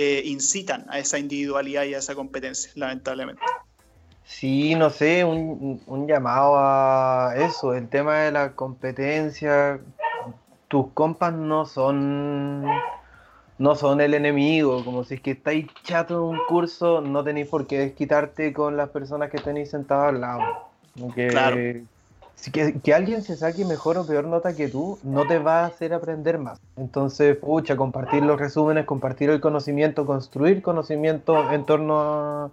[0.00, 3.42] eh, incitan a esa individualidad y a esa competencia, lamentablemente.
[4.22, 9.80] Sí, no sé, un, un llamado a eso, el tema de la competencia,
[10.68, 12.64] tus compas no son
[13.58, 17.48] no son el enemigo, como si es que estáis chato en un curso, no tenéis
[17.48, 20.44] por qué desquitarte con las personas que tenéis sentadas al lado.
[21.16, 21.82] Que,
[22.52, 25.92] que, alguien se saque mejor o peor nota que tú no te va a hacer
[25.92, 26.60] aprender más.
[26.76, 32.50] Entonces, pucha, compartir los resúmenes, compartir el conocimiento, construir conocimiento en torno a,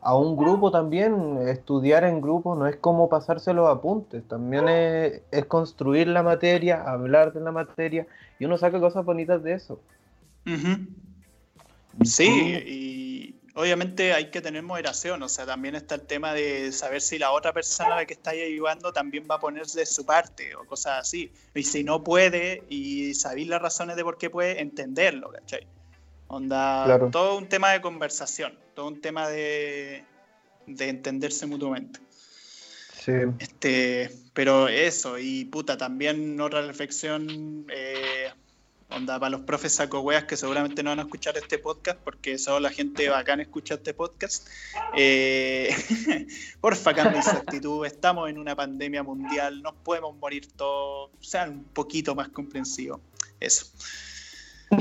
[0.00, 1.38] a un grupo también.
[1.48, 6.82] Estudiar en grupo no es como pasarse los apuntes, también es, es construir la materia,
[6.82, 8.06] hablar de la materia
[8.38, 9.80] y uno saca cosas bonitas de eso.
[12.04, 17.00] Sí, y obviamente hay que tener moderación, o sea, también está el tema de saber
[17.00, 20.04] si la otra persona a la que está ayudando también va a ponerse de su
[20.04, 21.32] parte o cosas así.
[21.54, 25.66] Y si no puede y sabéis las razones de por qué puede, entenderlo, ¿cachai?
[26.28, 30.04] Onda, todo un tema de conversación, todo un tema de,
[30.66, 31.98] de entenderse mutuamente.
[32.92, 33.12] Sí.
[33.38, 37.66] Este, pero eso, y puta, también otra reflexión.
[37.70, 38.30] Eh,
[38.96, 42.38] Onda, para los profes saco weas que seguramente no van a escuchar este podcast porque
[42.38, 44.48] solo la gente bacán escucha este podcast.
[44.96, 45.68] Eh,
[46.62, 47.84] porfa, cambien su actitud.
[47.84, 51.10] Estamos en una pandemia mundial, nos podemos morir todos.
[51.20, 53.00] Sean un poquito más comprensivos.
[53.38, 53.66] Eso.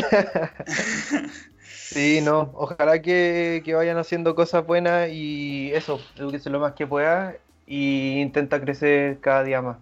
[1.65, 2.51] sí, no.
[2.53, 7.35] Ojalá que, vayan haciendo cosas buenas y eso, eduquese lo más que pueda
[7.67, 9.77] y intenta crecer cada día más.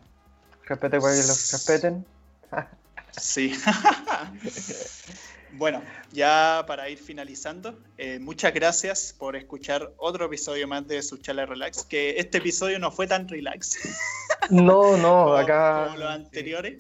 [0.66, 2.04] Respete para que los respeten.
[3.18, 3.54] Sí.
[5.54, 11.18] bueno, ya para ir finalizando, eh, muchas gracias por escuchar otro episodio más de su
[11.18, 13.80] charla relax, que este episodio no fue tan relax.
[14.50, 15.86] No, no, acá...
[15.86, 16.78] Como los anteriores.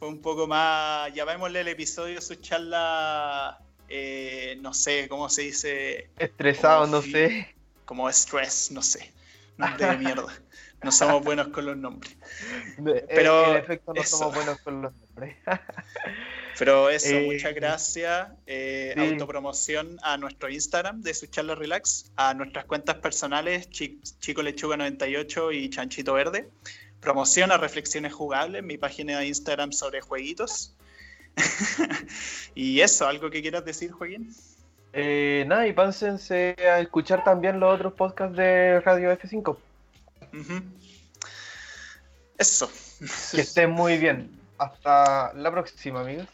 [0.00, 6.10] Fue un poco más, llamémosle el episodio su charla, eh, no sé, ¿cómo se dice?
[6.18, 7.54] Estresado, no sé.
[7.84, 9.12] Como stress, no sé.
[9.56, 10.34] Nombre de mierda.
[10.82, 12.16] No somos buenos con los nombres.
[13.08, 15.05] Pero en efecto no somos buenos con los nombres.
[16.58, 18.28] Pero eso, eh, muchas gracias.
[18.46, 24.76] Eh, autopromoción a nuestro Instagram de su charla relax, a nuestras cuentas personales, Chico Lechuga
[24.76, 26.48] 98 y Chanchito Verde.
[27.00, 30.74] Promoción a Reflexiones Jugables, mi página de Instagram sobre jueguitos.
[32.54, 34.34] y eso, ¿algo que quieras decir, Joaquín?
[34.94, 39.56] Eh, nada, y pásense a escuchar también los otros podcasts de Radio F5.
[42.38, 42.70] Eso.
[43.32, 44.35] Que estén muy bien.
[44.58, 46.26] Hasta la próxima, amigos.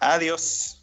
[0.00, 0.79] Adiós.